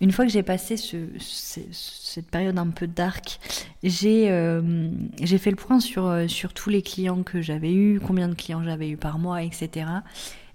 une 0.00 0.12
fois 0.12 0.24
que 0.24 0.30
j'ai 0.30 0.42
passé 0.42 0.76
ce, 0.76 0.96
cette 1.18 2.30
période 2.30 2.58
un 2.58 2.70
peu 2.70 2.86
dark, 2.86 3.38
j'ai 3.82 4.30
euh, 4.30 4.90
fait 5.38 5.50
le 5.50 5.56
point 5.56 5.80
sur, 5.80 6.06
euh, 6.06 6.28
sur 6.28 6.52
tous 6.52 6.70
les 6.70 6.82
clients 6.82 7.22
que 7.22 7.40
j'avais 7.40 7.72
eu, 7.72 8.00
combien 8.00 8.28
de 8.28 8.34
clients 8.34 8.62
j'avais 8.62 8.88
eu 8.88 8.96
par 8.96 9.18
mois, 9.18 9.42
etc. 9.42 9.86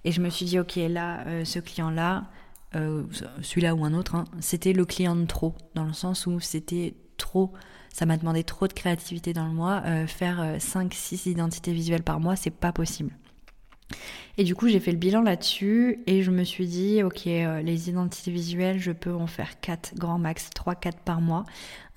Et 0.04 0.12
je 0.12 0.22
me 0.22 0.30
suis 0.30 0.46
dit, 0.46 0.60
ok, 0.60 0.76
là, 0.76 1.26
euh, 1.28 1.46
ce 1.46 1.60
client-là, 1.60 2.26
celui-là 2.74 3.74
ou 3.74 3.84
un 3.84 3.94
autre, 3.94 4.16
hein, 4.16 4.26
c'était 4.40 4.74
le 4.74 4.86
client 4.86 5.16
de 5.16 5.26
trop, 5.26 5.56
dans 5.74 5.86
le 5.86 5.94
sens 5.94 6.28
où 6.28 6.40
c'était 6.40 6.94
trop, 7.18 7.52
ça 7.92 8.06
m'a 8.06 8.16
demandé 8.16 8.44
trop 8.44 8.68
de 8.68 8.74
créativité 8.74 9.34
dans 9.34 9.48
le 9.48 9.54
mois. 9.54 9.82
faire 10.06 10.58
5-6 10.60 11.30
identités 11.30 11.74
visuelles 11.74 12.04
par 12.04 12.20
mois, 12.20 12.36
c'est 12.36 12.52
pas 12.52 12.72
possible. 12.72 13.12
Et 14.40 14.46
du 14.46 14.56
coup, 14.56 14.70
j'ai 14.70 14.80
fait 14.80 14.94
le 14.94 14.98
bilan 14.98 15.22
là-dessus 15.22 16.00
et 16.08 16.24
je 16.24 16.32
me 16.32 16.46
suis 16.46 16.66
dit, 16.66 17.04
ok, 17.04 17.28
euh, 17.28 17.62
les 17.62 17.90
identités 17.90 18.32
visuelles, 18.32 18.80
je 18.80 18.94
peux 18.94 19.14
en 19.14 19.28
faire 19.28 19.60
4, 19.60 19.96
grand 19.96 20.18
max, 20.18 20.50
3, 20.56 20.76
4 20.76 21.00
par 21.00 21.20
mois. 21.20 21.44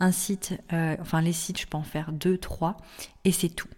Un 0.01 0.11
site, 0.11 0.59
euh, 0.73 0.97
enfin 1.01 1.21
les 1.21 1.33
sites, 1.33 1.61
je 1.61 1.69
peux 1.69 1.77
en 1.77 1.85
faire 1.85 2.11
2, 2.11 2.39
3 2.39 2.79
et 3.25 3.31
c'est 3.31 3.49
tout. 3.49 3.69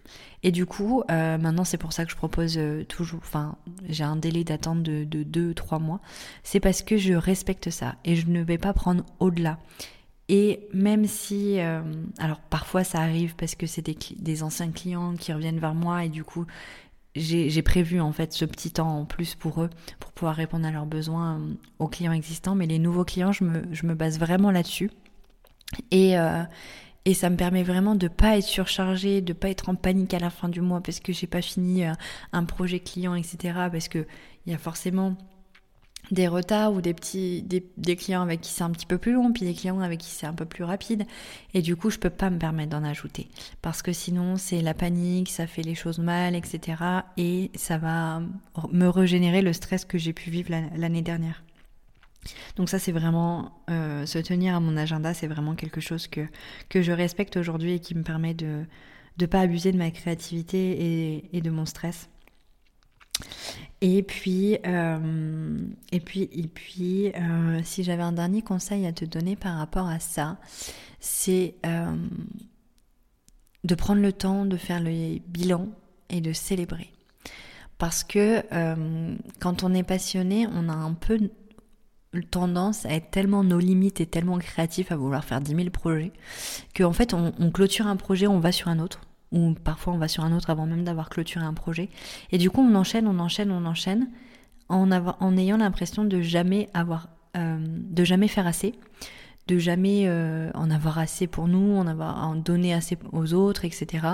Et 0.41 0.51
du 0.51 0.65
coup, 0.65 1.03
euh, 1.11 1.37
maintenant, 1.37 1.63
c'est 1.63 1.77
pour 1.77 1.93
ça 1.93 2.05
que 2.05 2.11
je 2.11 2.15
propose 2.15 2.59
toujours, 2.89 3.19
enfin, 3.21 3.55
j'ai 3.87 4.03
un 4.03 4.15
délai 4.15 4.43
d'attente 4.43 4.81
de, 4.81 5.03
de 5.03 5.21
2, 5.21 5.53
3 5.53 5.77
mois. 5.77 5.99
C'est 6.41 6.59
parce 6.59 6.81
que 6.81 6.97
je 6.97 7.13
respecte 7.13 7.69
ça 7.69 7.93
et 8.03 8.15
je 8.15 8.25
ne 8.27 8.41
vais 8.41 8.57
pas 8.57 8.73
prendre 8.73 9.03
au-delà. 9.19 9.59
Et 10.27 10.67
même 10.73 11.05
si, 11.05 11.59
alors 12.17 12.39
parfois 12.49 12.83
ça 12.83 12.97
arrive 12.97 13.35
parce 13.35 13.53
que 13.53 13.67
c'est 13.67 13.87
des, 14.17 14.41
anciens 14.41 14.71
clients 14.71 15.13
qui 15.13 15.31
reviennent 15.31 15.59
vers 15.59 15.75
moi 15.75 16.03
et 16.03 16.09
du 16.09 16.23
coup 16.23 16.47
j'ai 17.15 17.61
prévu 17.61 18.01
en 18.01 18.11
fait 18.11 18.33
ce 18.33 18.45
petit 18.45 18.71
temps 18.71 18.99
en 18.99 19.05
plus 19.05 19.35
pour 19.35 19.61
eux, 19.61 19.69
pour 19.99 20.11
pouvoir 20.11 20.35
répondre 20.35 20.67
à 20.67 20.71
leurs 20.71 20.85
besoins 20.85 21.39
euh, 21.39 21.53
aux 21.79 21.87
clients 21.87 22.11
existants. 22.11 22.55
Mais 22.55 22.65
les 22.65 22.79
nouveaux 22.79 23.05
clients, 23.05 23.31
je 23.31 23.43
me, 23.43 23.63
je 23.71 23.85
base 23.87 24.19
vraiment 24.19 24.51
là-dessus. 24.51 24.91
Et, 25.91 26.17
euh, 26.17 26.43
et 27.05 27.13
ça 27.13 27.29
me 27.29 27.37
permet 27.37 27.63
vraiment 27.63 27.95
de 27.95 28.07
pas 28.07 28.37
être 28.37 28.43
surchargée, 28.43 29.21
de 29.21 29.33
pas 29.33 29.49
être 29.49 29.69
en 29.69 29.75
panique 29.75 30.13
à 30.13 30.19
la 30.19 30.29
fin 30.29 30.49
du 30.49 30.61
mois 30.61 30.81
parce 30.81 30.99
que 30.99 31.13
j'ai 31.13 31.27
pas 31.27 31.41
fini 31.41 31.85
euh, 31.85 31.93
un 32.33 32.43
projet 32.43 32.79
client, 32.79 33.15
etc. 33.15 33.37
Parce 33.71 33.87
que 33.87 34.05
il 34.45 34.51
y 34.51 34.55
a 34.55 34.57
forcément 34.57 35.15
des 36.11 36.27
retards 36.27 36.73
ou 36.73 36.81
des 36.81 36.93
petits 36.93 37.41
des, 37.41 37.95
clients 37.95 38.21
avec 38.21 38.41
qui 38.41 38.51
c'est 38.51 38.63
un 38.63 38.71
petit 38.71 38.85
peu 38.85 38.97
plus 38.97 39.13
long 39.13 39.31
puis 39.31 39.45
des 39.45 39.53
clients 39.53 39.79
avec 39.79 39.99
qui 39.99 40.09
c'est 40.09 40.27
un 40.27 40.33
peu 40.33 40.45
plus 40.45 40.63
rapide. 40.63 41.05
Et 41.53 41.61
du 41.61 41.75
coup 41.75 41.89
je 41.89 41.97
peux 41.97 42.09
pas 42.09 42.29
me 42.29 42.37
permettre 42.37 42.71
d'en 42.71 42.83
ajouter. 42.83 43.27
Parce 43.61 43.81
que 43.81 43.93
sinon 43.93 44.37
c'est 44.37 44.61
la 44.61 44.73
panique 44.73 45.29
ça 45.29 45.47
fait 45.47 45.61
les 45.61 45.75
choses 45.75 45.99
mal 45.99 46.35
etc 46.35 46.77
et 47.17 47.51
ça 47.55 47.77
va 47.77 48.21
me 48.71 48.87
régénérer 48.87 49.41
le 49.41 49.53
stress 49.53 49.85
que 49.85 49.97
j'ai 49.97 50.13
pu 50.13 50.29
vivre 50.29 50.51
l'année 50.75 51.01
dernière. 51.01 51.43
Donc 52.55 52.69
ça 52.69 52.79
c'est 52.79 52.91
vraiment 52.91 53.51
euh, 53.69 54.05
se 54.05 54.17
tenir 54.19 54.55
à 54.55 54.59
mon 54.59 54.77
agenda 54.77 55.13
c'est 55.13 55.27
vraiment 55.27 55.55
quelque 55.55 55.81
chose 55.81 56.07
que 56.07 56.21
que 56.69 56.81
je 56.81 56.91
respecte 56.91 57.37
aujourd'hui 57.37 57.73
et 57.73 57.79
qui 57.79 57.95
me 57.95 58.03
permet 58.03 58.33
de 58.33 58.63
de 59.17 59.25
pas 59.25 59.41
abuser 59.41 59.71
de 59.71 59.77
ma 59.77 59.91
créativité 59.91 60.57
et, 60.57 61.37
et 61.37 61.41
de 61.41 61.49
mon 61.49 61.65
stress 61.65 62.09
et 63.81 64.03
puis, 64.03 64.57
euh, 64.65 65.59
et 65.91 65.99
puis, 65.99 66.29
et 66.31 66.47
puis 66.47 67.11
euh, 67.11 67.61
si 67.63 67.83
j'avais 67.83 68.03
un 68.03 68.13
dernier 68.13 68.41
conseil 68.41 68.85
à 68.85 68.93
te 68.93 69.05
donner 69.05 69.35
par 69.35 69.57
rapport 69.57 69.87
à 69.87 69.99
ça, 69.99 70.37
c'est 70.99 71.55
euh, 71.65 71.95
de 73.63 73.75
prendre 73.75 74.01
le 74.01 74.13
temps 74.13 74.45
de 74.45 74.57
faire 74.57 74.79
le 74.81 75.19
bilan 75.27 75.67
et 76.09 76.21
de 76.21 76.33
célébrer. 76.33 76.91
Parce 77.77 78.05
que 78.05 78.41
quand 79.41 79.63
on 79.63 79.73
est 79.73 79.83
passionné, 79.83 80.47
on 80.47 80.69
a 80.69 80.73
un 80.73 80.93
peu 80.93 81.19
tendance 82.31 82.85
à 82.85 82.93
être 82.93 83.11
tellement 83.11 83.43
nos 83.43 83.59
limites 83.59 83.99
et 83.99 84.05
tellement 84.05 84.37
créatif 84.37 84.93
à 84.93 84.95
vouloir 84.95 85.25
faire 85.25 85.41
10 85.41 85.53
000 85.53 85.69
projets 85.71 86.13
qu'en 86.73 86.93
fait 86.93 87.13
on 87.13 87.51
clôture 87.51 87.87
un 87.87 87.97
projet, 87.97 88.27
on 88.27 88.39
va 88.39 88.53
sur 88.53 88.69
un 88.69 88.79
autre 88.79 89.01
ou 89.31 89.53
parfois 89.53 89.93
on 89.93 89.97
va 89.97 90.07
sur 90.07 90.23
un 90.23 90.35
autre 90.35 90.49
avant 90.49 90.65
même 90.65 90.83
d'avoir 90.83 91.09
clôturé 91.09 91.45
un 91.45 91.53
projet. 91.53 91.89
Et 92.31 92.37
du 92.37 92.49
coup, 92.49 92.61
on 92.61 92.75
enchaîne, 92.75 93.07
on 93.07 93.19
enchaîne, 93.19 93.51
on 93.51 93.65
enchaîne, 93.65 94.09
en, 94.69 95.37
ayant 95.37 95.57
l'impression 95.57 96.05
de 96.05 96.21
jamais 96.21 96.69
avoir, 96.73 97.09
euh, 97.37 97.57
de 97.59 98.03
jamais 98.03 98.27
faire 98.27 98.47
assez, 98.47 98.73
de 99.47 99.57
jamais 99.57 100.03
euh, 100.07 100.49
en 100.53 100.71
avoir 100.71 100.97
assez 100.97 101.27
pour 101.27 101.47
nous, 101.47 101.75
en 101.77 101.87
avoir 101.87 102.27
en 102.27 102.35
donner 102.35 102.73
assez 102.73 102.97
aux 103.11 103.33
autres, 103.33 103.65
etc. 103.65 104.07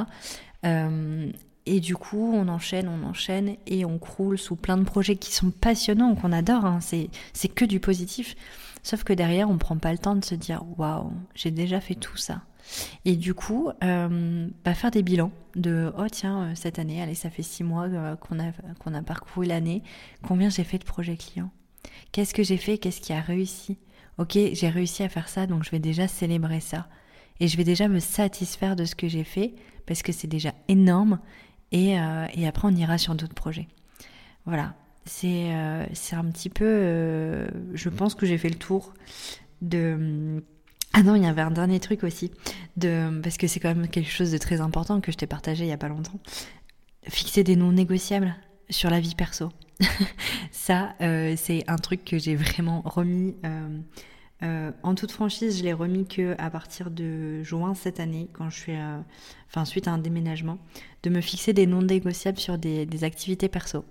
Euh, 0.66 1.32
et 1.66 1.80
du 1.80 1.96
coup, 1.96 2.34
on 2.34 2.48
enchaîne, 2.48 2.90
on 2.90 3.08
enchaîne 3.08 3.56
et 3.68 3.86
on 3.86 4.00
croule 4.00 4.38
sous 4.38 4.56
plein 4.56 4.78
de 4.78 4.84
projets 4.84 5.16
qui 5.16 5.32
sont 5.32 5.52
passionnants, 5.52 6.16
qu'on 6.16 6.32
adore. 6.32 6.66
Hein. 6.66 6.80
C'est 6.82 7.48
que 7.50 7.66
du 7.66 7.80
positif. 7.80 8.36
Sauf 8.84 9.04
que 9.04 9.14
derrière, 9.14 9.50
on 9.50 9.58
prend 9.58 9.78
pas 9.78 9.92
le 9.92 9.98
temps 9.98 10.16
de 10.16 10.26
se 10.26 10.36
dire 10.36 10.64
waouh, 10.78 11.12
j'ai 11.36 11.52
déjà 11.52 11.80
fait 11.80 11.96
tout 11.96 12.18
ça. 12.18 12.42
Et 13.06 13.16
du 13.16 13.34
coup, 13.34 13.70
euh, 13.84 14.48
bah, 14.64 14.74
faire 14.74 14.92
des 14.92 15.04
bilans 15.04 15.32
de 15.56 15.92
oh 15.98 16.08
tiens 16.12 16.44
euh, 16.44 16.52
cette 16.56 16.80
année, 16.80 17.02
allez 17.02 17.16
ça 17.16 17.30
fait 17.30 17.44
six 17.44 17.64
mois 17.64 17.88
euh, 17.88 18.16
qu'on 18.16 18.40
a 18.40 18.52
qu'on 18.80 18.94
a 18.94 19.02
parcouru 19.02 19.46
l'année, 19.46 19.84
combien 20.22 20.50
j'ai 20.50 20.64
fait 20.64 20.78
de 20.78 20.84
projets 20.84 21.18
clients, 21.18 21.50
qu'est-ce 22.12 22.34
que 22.34 22.44
j'ai 22.44 22.58
fait, 22.58 22.78
qu'est-ce 22.78 23.02
qui 23.02 23.14
a 23.14 23.20
réussi? 23.20 23.78
Ok, 24.18 24.34
j'ai 24.34 24.70
réussi 24.70 25.04
à 25.04 25.10
faire 25.10 25.28
ça, 25.28 25.48
donc 25.48 25.64
je 25.64 25.72
vais 25.72 25.80
déjà 25.80 26.08
célébrer 26.08 26.60
ça 26.60 26.88
et 27.40 27.48
je 27.48 27.58
vais 27.58 27.64
déjà 27.64 27.88
me 27.88 28.00
satisfaire 28.00 28.76
de 28.76 28.86
ce 28.86 28.94
que 28.94 29.08
j'ai 29.08 29.24
fait 29.24 29.56
parce 29.88 30.04
que 30.04 30.12
c'est 30.12 30.28
déjà 30.28 30.54
énorme 30.68 31.20
et, 31.72 31.96
et 32.34 32.48
après 32.48 32.68
on 32.68 32.76
ira 32.76 32.98
sur 32.98 33.16
d'autres 33.16 33.34
projets. 33.34 33.68
Voilà, 34.46 34.76
c'est 35.06 35.52
c'est 35.94 36.16
un 36.16 36.26
petit 36.26 36.50
peu, 36.50 37.48
je 37.74 37.90
pense 37.90 38.16
que 38.16 38.26
j'ai 38.26 38.38
fait 38.38 38.50
le 38.50 38.56
tour 38.56 38.94
de 39.62 40.42
ah 40.94 41.04
non, 41.04 41.16
il 41.16 41.24
y 41.24 41.26
avait 41.26 41.42
un 41.42 41.52
dernier 41.52 41.80
truc 41.80 42.04
aussi, 42.04 42.32
de, 42.76 43.22
parce 43.24 43.38
que 43.38 43.48
c'est 43.48 43.62
quand 43.62 43.74
même 43.74 43.88
quelque 43.88 44.12
chose 44.12 44.32
de 44.32 44.38
très 44.38 44.60
important 44.60 45.00
que 45.00 45.12
je 45.12 45.18
t'ai 45.18 45.28
partagé 45.28 45.64
il 45.64 45.70
y 45.70 45.74
a 45.74 45.78
pas 45.78 45.88
longtemps. 45.88 46.20
Fixer 47.08 47.44
des 47.44 47.56
non 47.56 47.72
négociables 47.72 48.36
sur 48.70 48.90
la 48.90 49.00
vie 49.00 49.16
perso. 49.16 49.50
Ça, 50.52 50.94
euh, 51.02 51.36
c'est 51.38 51.64
un 51.68 51.78
truc 51.78 52.04
que 52.04 52.18
j'ai 52.18 52.36
vraiment 52.36 52.82
remis 52.86 53.36
euh, 53.46 53.80
Euh, 54.44 54.72
en 54.82 54.96
toute 54.96 55.12
franchise, 55.12 55.60
je 55.60 55.64
l'ai 55.64 55.74
remis 55.74 56.08
que 56.08 56.36
à 56.40 56.50
partir 56.50 56.90
de 56.90 57.44
juin 57.44 57.76
cette 57.76 58.00
année, 58.00 58.28
quand 58.34 58.50
je 58.50 58.60
suis, 58.60 58.76
euh, 58.76 59.00
enfin 59.48 59.66
suite 59.66 59.88
à 59.88 59.92
un 59.92 60.00
déménagement, 60.00 60.58
de 61.04 61.12
me 61.12 61.22
fixer 61.22 61.54
des 61.54 61.68
non 61.68 61.84
négociables 61.84 62.40
sur 62.40 62.58
des, 62.58 63.04
activités 63.04 63.50
perso. 63.50 63.86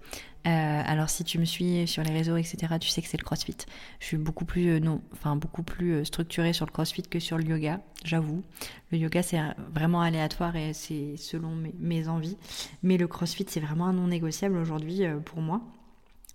Euh, 0.47 0.83
alors 0.87 1.11
si 1.11 1.23
tu 1.23 1.39
me 1.39 1.45
suis 1.45 1.87
sur 1.87 2.03
les 2.03 2.13
réseaux, 2.13 2.37
etc., 2.37 2.75
tu 2.81 2.89
sais 2.89 3.03
que 3.03 3.09
c'est 3.09 3.19
le 3.19 3.25
CrossFit. 3.25 3.57
Je 3.99 4.07
suis 4.07 4.17
beaucoup 4.17 4.45
plus 4.45 4.81
non, 4.81 5.03
enfin 5.13 5.37
beaucoup 5.37 5.63
plus 5.63 6.05
structurée 6.05 6.53
sur 6.53 6.65
le 6.65 6.73
CrossFit 6.73 7.03
que 7.03 7.19
sur 7.19 7.37
le 7.37 7.45
yoga, 7.45 7.81
j'avoue. 8.05 8.43
Le 8.91 8.99
yoga 8.99 9.23
c'est 9.23 9.39
vraiment 9.75 10.01
aléatoire 10.01 10.57
et 10.57 10.73
c'est 10.73 11.17
selon 11.17 11.55
mes, 11.79 12.09
envies, 12.09 12.39
mais 12.83 12.97
le 12.97 13.07
CrossFit 13.07 13.47
c'est 13.49 13.61
vraiment 13.61 13.87
un 13.87 13.93
non 13.93 14.07
négociable 14.07 14.57
aujourd'hui 14.57 15.03
pour 15.27 15.43
moi 15.43 15.61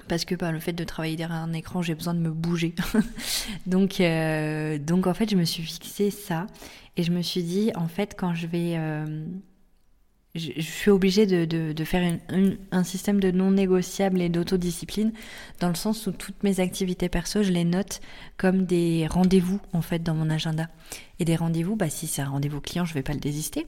parce 0.08 0.26
que 0.26 0.36
par 0.36 0.50
bah, 0.50 0.54
le 0.54 0.60
fait 0.60 0.74
de 0.74 0.84
travailler 0.84 1.16
derrière 1.16 1.38
un 1.38 1.54
écran, 1.54 1.82
j'ai 1.82 1.96
besoin 1.96 2.14
de 2.14 2.20
me 2.20 2.30
bouger. 2.30 2.76
donc, 3.66 4.00
euh, 4.00 4.78
donc 4.78 5.08
en 5.08 5.14
fait, 5.14 5.30
je 5.30 5.36
me 5.36 5.46
suis 5.46 5.64
fixé 5.64 6.12
ça 6.12 6.48
et 6.98 7.04
je 7.04 7.12
me 7.12 7.22
suis 7.22 7.44
dit, 7.44 7.72
en 7.76 7.88
fait, 7.88 8.16
quand 8.18 8.34
je 8.34 8.48
vais... 8.48 8.76
Je, 10.36 10.62
suis 10.62 10.92
obligée 10.92 11.26
de, 11.26 11.84
faire 11.86 12.20
un 12.72 12.84
système 12.84 13.20
de 13.22 13.32
non 13.32 13.52
négociable 13.52 14.22
et 14.22 14.30
d'autodiscipline, 14.30 15.14
dans 15.62 15.70
le 15.70 15.76
sens 15.76 16.08
où 16.08 16.12
toutes 16.12 16.44
mes 16.44 16.60
activités 16.60 17.08
perso, 17.08 17.42
je 17.42 17.52
les 17.52 17.64
note 17.64 18.02
comme 18.38 18.66
des 18.66 19.08
rendez-vous, 19.08 19.62
en 19.72 19.82
fait, 19.82 20.04
dans 20.04 20.14
mon 20.14 20.30
agenda. 20.30 20.68
Et 21.20 21.26
des 21.26 21.38
rendez-vous, 21.38 21.78
bah, 21.78 21.90
si 21.90 22.08
c'est 22.08 22.22
un 22.22 22.30
rendez-vous 22.30 22.60
client, 22.60 22.84
je 22.84 22.94
vais 22.94 23.04
pas 23.04 23.14
le 23.14 23.20
désister. 23.20 23.66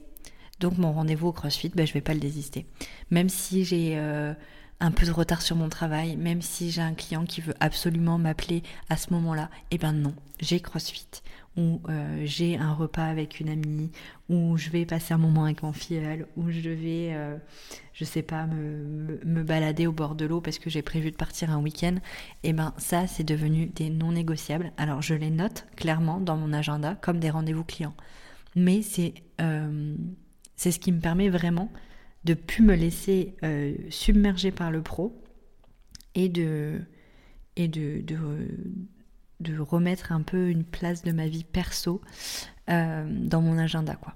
Donc 0.60 0.78
mon 0.78 0.92
rendez-vous 0.92 1.28
au 1.28 1.32
CrossFit, 1.32 1.70
bah, 1.70 1.86
je 1.86 1.94
vais 1.94 2.02
pas 2.02 2.14
le 2.14 2.20
désister. 2.20 2.66
Même 3.12 3.30
si 3.30 3.64
j'ai... 3.64 3.94
Euh, 3.98 4.34
un 4.80 4.92
peu 4.92 5.06
de 5.06 5.12
retard 5.12 5.42
sur 5.42 5.56
mon 5.56 5.70
travail, 5.70 6.16
même 6.18 6.42
si 6.42 6.72
j'ai 6.72 6.82
un 6.82 6.94
client 6.94 7.26
qui 7.26 7.42
veut 7.42 7.56
absolument 7.60 8.18
m'appeler 8.18 8.62
à 8.90 8.98
ce 8.98 9.12
moment-là, 9.14 9.50
eh 9.72 9.78
ben 9.78 9.92
non, 9.92 10.14
j'ai 10.40 10.60
CrossFit, 10.60 11.08
ou 11.58 11.82
euh, 11.90 12.22
j'ai 12.24 12.56
un 12.56 12.72
repas 12.72 13.06
avec 13.06 13.40
une 13.40 13.50
amie, 13.50 13.92
ou 14.30 14.58
je 14.58 14.70
vais 14.70 14.86
passer 14.86 15.14
un 15.14 15.18
moment 15.18 15.46
avec 15.46 15.64
mon 15.64 15.74
filleul, 15.74 16.28
ou 16.38 16.52
je 16.52 16.70
vais, 16.70 17.14
euh, 17.14 17.36
je 17.94 18.06
sais 18.06 18.22
pas, 18.22 18.46
me, 18.46 19.44
balader 19.44 19.88
au 19.88 19.92
bord 19.92 20.16
de 20.16 20.26
l'eau 20.26 20.40
parce 20.40 20.60
que 20.60 20.70
j'ai 20.70 20.84
prévu 20.84 21.12
de 21.12 21.16
partir 21.16 21.50
un 21.50 21.60
week-end, 21.60 21.96
eh 22.44 22.54
ben 22.54 22.74
ça 22.78 23.08
c'est 23.08 23.24
devenu 23.24 23.68
des 23.68 23.90
non 23.90 24.12
négociables. 24.12 24.72
Alors 24.78 25.02
je 25.02 25.16
les 25.16 25.32
note 25.32 25.66
clairement 25.76 26.20
dans 26.20 26.38
mon 26.38 26.54
agenda 26.54 26.96
comme 26.96 27.20
des 27.20 27.30
rendez-vous 27.30 27.64
clients, 27.64 27.96
mais 28.56 28.82
c'est 28.82 29.16
euh, 29.42 29.96
c'est 30.56 30.72
ce 30.72 30.80
qui 30.80 30.92
me 30.92 31.00
permet 31.00 31.30
vraiment 31.30 31.72
de 32.26 32.34
plus 32.34 32.64
me 32.64 32.76
laisser 32.76 33.36
submerger 33.90 34.52
par 34.52 34.70
le 34.70 34.82
pro 34.82 35.24
et 36.14 36.30
de 36.30 36.82
et 37.56 37.68
de, 37.68 38.04
remettre 39.60 40.12
un 40.12 40.22
peu 40.22 40.50
une 40.50 40.64
place 40.64 41.04
de 41.04 41.12
ma 41.12 41.28
vie 41.28 41.44
perso 41.44 42.02
euh, 42.70 43.06
dans 43.10 43.42
mon 43.42 43.58
agenda 43.58 43.96
quoi. 43.96 44.14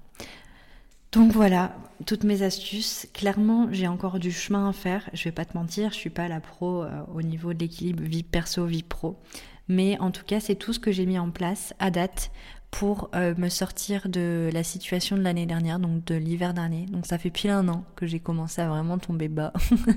Donc 1.12 1.32
voilà, 1.32 1.76
toutes 2.06 2.24
mes 2.24 2.40
astuces. 2.40 3.06
Clairement, 3.12 3.68
j'ai 3.70 3.86
encore 3.86 4.18
du 4.18 4.32
chemin 4.32 4.70
à 4.70 4.72
faire. 4.72 5.10
Je 5.12 5.24
vais 5.24 5.32
pas 5.32 5.44
te 5.44 5.54
mentir, 5.54 5.90
je 5.90 5.96
suis 5.96 6.08
pas 6.08 6.26
la 6.26 6.40
pro 6.40 6.84
euh, 6.84 7.02
au 7.14 7.20
niveau 7.20 7.52
de 7.52 7.58
l'équilibre 7.58 8.02
vie 8.02 8.22
perso 8.22 8.64
vie 8.64 8.82
pro. 8.82 9.20
Mais 9.68 9.98
en 10.00 10.10
tout 10.10 10.24
cas, 10.24 10.40
c'est 10.40 10.54
tout 10.54 10.72
ce 10.72 10.78
que 10.78 10.90
j'ai 10.90 11.04
mis 11.04 11.18
en 11.18 11.30
place 11.30 11.74
à 11.78 11.90
date 11.90 12.30
pour 12.72 13.10
euh, 13.14 13.34
me 13.36 13.50
sortir 13.50 14.08
de 14.08 14.48
la 14.50 14.64
situation 14.64 15.16
de 15.16 15.22
l'année 15.22 15.44
dernière, 15.44 15.78
donc 15.78 16.06
de 16.06 16.14
l'hiver 16.14 16.54
dernier. 16.54 16.86
Donc 16.86 17.04
ça 17.04 17.18
fait 17.18 17.28
pile 17.28 17.50
un 17.50 17.68
an 17.68 17.84
que 17.96 18.06
j'ai 18.06 18.18
commencé 18.18 18.62
à 18.62 18.68
vraiment 18.68 18.96
tomber 18.96 19.28
bas 19.28 19.52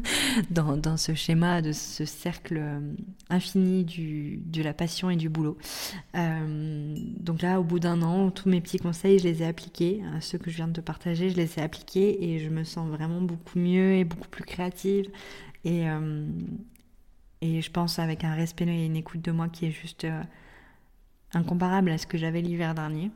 dans, 0.52 0.98
ce 0.98 1.16
schéma 1.16 1.62
de 1.62 1.72
ce 1.72 2.04
cercle 2.04 2.58
euh, 2.60 2.80
infini 3.30 3.86
du, 3.86 4.42
de 4.46 4.62
la 4.62 4.74
passion 4.74 5.10
et 5.10 5.16
du 5.16 5.30
boulot. 5.30 5.58
Euh, 6.16 6.96
donc 7.22 7.42
là, 7.42 7.62
au 7.62 7.64
bout 7.64 7.80
d'un 7.80 8.02
an, 8.02 8.30
tous 8.30 8.50
mes 8.50 8.60
petits 8.60 8.78
conseils, 8.78 9.20
je 9.20 9.24
les 9.24 9.42
ai 9.42 9.46
appliqués. 9.46 10.04
Ceux 10.20 10.38
que 10.38 10.52
je 10.52 10.58
viens 10.58 10.68
de 10.68 10.74
te 10.74 10.82
partager, 10.82 11.30
je 11.30 11.38
les 11.38 11.58
ai 11.58 11.62
appliqués 11.62 12.26
et 12.26 12.40
je 12.40 12.50
me 12.50 12.66
sens 12.66 12.90
vraiment 12.90 13.22
beaucoup 13.22 13.58
mieux 13.58 13.94
et 13.96 14.04
beaucoup 14.04 14.28
plus 14.28 14.44
créative. 14.44 15.10
Et, 15.64 15.86
et 17.42 17.62
je 17.62 17.72
pense 17.72 18.00
avec 18.00 18.26
un 18.26 18.36
respect 18.36 18.68
et 18.68 18.86
une 18.86 18.98
écoute 18.98 19.22
de 19.22 19.32
moi 19.32 19.48
qui 19.48 19.66
est 19.66 19.72
juste 19.72 20.06
incomparable 21.36 21.92
à 21.92 21.98
ce 21.98 22.08
que 22.08 22.18
j'avais 22.18 22.42
l'hiver 22.42 22.74
dernier. 22.74 23.12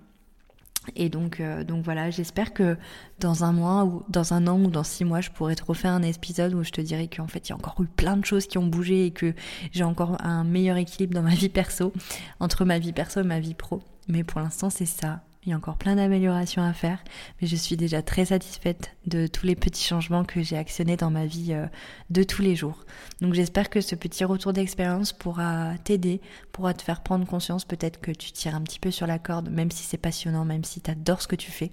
Et 0.95 1.09
donc, 1.09 1.39
euh, 1.39 1.63
donc 1.63 1.83
voilà, 1.83 2.09
j'espère 2.09 2.53
que 2.53 2.77
dans 3.19 3.43
un 3.43 3.51
mois 3.51 3.83
ou 3.85 4.03
dans 4.09 4.33
un 4.33 4.47
an 4.47 4.59
ou 4.59 4.69
dans 4.69 4.83
six 4.83 5.05
mois, 5.05 5.21
je 5.21 5.29
pourrai 5.29 5.55
te 5.55 5.63
refaire 5.63 5.91
un 5.91 6.01
épisode 6.01 6.53
où 6.53 6.63
je 6.63 6.71
te 6.71 6.81
dirai 6.81 7.07
qu'en 7.07 7.27
fait, 7.27 7.47
il 7.47 7.49
y 7.49 7.53
a 7.53 7.55
encore 7.55 7.79
eu 7.81 7.87
plein 7.87 8.17
de 8.17 8.25
choses 8.25 8.47
qui 8.47 8.57
ont 8.57 8.65
bougé 8.65 9.05
et 9.05 9.11
que 9.11 9.33
j'ai 9.71 9.83
encore 9.83 10.17
un 10.23 10.43
meilleur 10.43 10.77
équilibre 10.77 11.13
dans 11.13 11.21
ma 11.21 11.35
vie 11.35 11.49
perso, 11.49 11.93
entre 12.39 12.65
ma 12.65 12.79
vie 12.79 12.93
perso 12.93 13.19
et 13.19 13.23
ma 13.23 13.39
vie 13.39 13.55
pro. 13.55 13.81
Mais 14.07 14.23
pour 14.23 14.39
l'instant, 14.39 14.69
c'est 14.69 14.85
ça. 14.85 15.21
Il 15.49 15.53
y 15.53 15.55
a 15.55 15.57
encore 15.57 15.77
plein 15.77 15.95
d'améliorations 15.95 16.61
à 16.61 16.73
faire, 16.73 17.03
mais 17.41 17.47
je 17.47 17.55
suis 17.55 17.75
déjà 17.75 18.03
très 18.03 18.25
satisfaite 18.25 18.95
de 19.07 19.25
tous 19.25 19.47
les 19.47 19.55
petits 19.55 19.83
changements 19.83 20.23
que 20.23 20.43
j'ai 20.43 20.55
actionnés 20.55 20.95
dans 20.95 21.09
ma 21.09 21.25
vie 21.25 21.53
euh, 21.53 21.65
de 22.11 22.21
tous 22.21 22.43
les 22.43 22.55
jours. 22.55 22.85
Donc 23.19 23.33
j'espère 23.33 23.71
que 23.71 23.81
ce 23.81 23.95
petit 23.95 24.23
retour 24.25 24.53
d'expérience 24.53 25.11
pourra 25.11 25.73
t'aider, 25.83 26.21
pourra 26.51 26.75
te 26.75 26.83
faire 26.83 27.01
prendre 27.01 27.25
conscience 27.25 27.65
peut-être 27.65 27.99
que 27.99 28.11
tu 28.11 28.31
tires 28.31 28.53
un 28.53 28.61
petit 28.61 28.79
peu 28.79 28.91
sur 28.91 29.07
la 29.07 29.17
corde, 29.17 29.49
même 29.49 29.71
si 29.71 29.81
c'est 29.81 29.97
passionnant, 29.97 30.45
même 30.45 30.63
si 30.63 30.81
tu 30.81 30.91
adores 30.91 31.23
ce 31.23 31.27
que 31.27 31.35
tu 31.35 31.49
fais, 31.49 31.71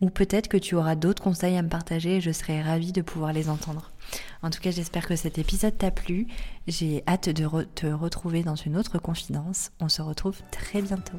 ou 0.00 0.10
peut-être 0.10 0.48
que 0.48 0.56
tu 0.56 0.74
auras 0.74 0.96
d'autres 0.96 1.22
conseils 1.22 1.56
à 1.56 1.62
me 1.62 1.68
partager 1.68 2.16
et 2.16 2.20
je 2.20 2.32
serai 2.32 2.60
ravie 2.60 2.90
de 2.90 3.02
pouvoir 3.02 3.32
les 3.32 3.48
entendre. 3.48 3.92
En 4.42 4.50
tout 4.50 4.60
cas, 4.60 4.72
j'espère 4.72 5.06
que 5.06 5.14
cet 5.14 5.38
épisode 5.38 5.78
t'a 5.78 5.92
plu. 5.92 6.26
J'ai 6.66 7.04
hâte 7.06 7.28
de 7.28 7.46
te 7.76 7.86
retrouver 7.86 8.42
dans 8.42 8.56
une 8.56 8.76
autre 8.76 8.98
confidence. 8.98 9.70
On 9.78 9.88
se 9.88 10.02
retrouve 10.02 10.40
très 10.50 10.82
bientôt. 10.82 11.18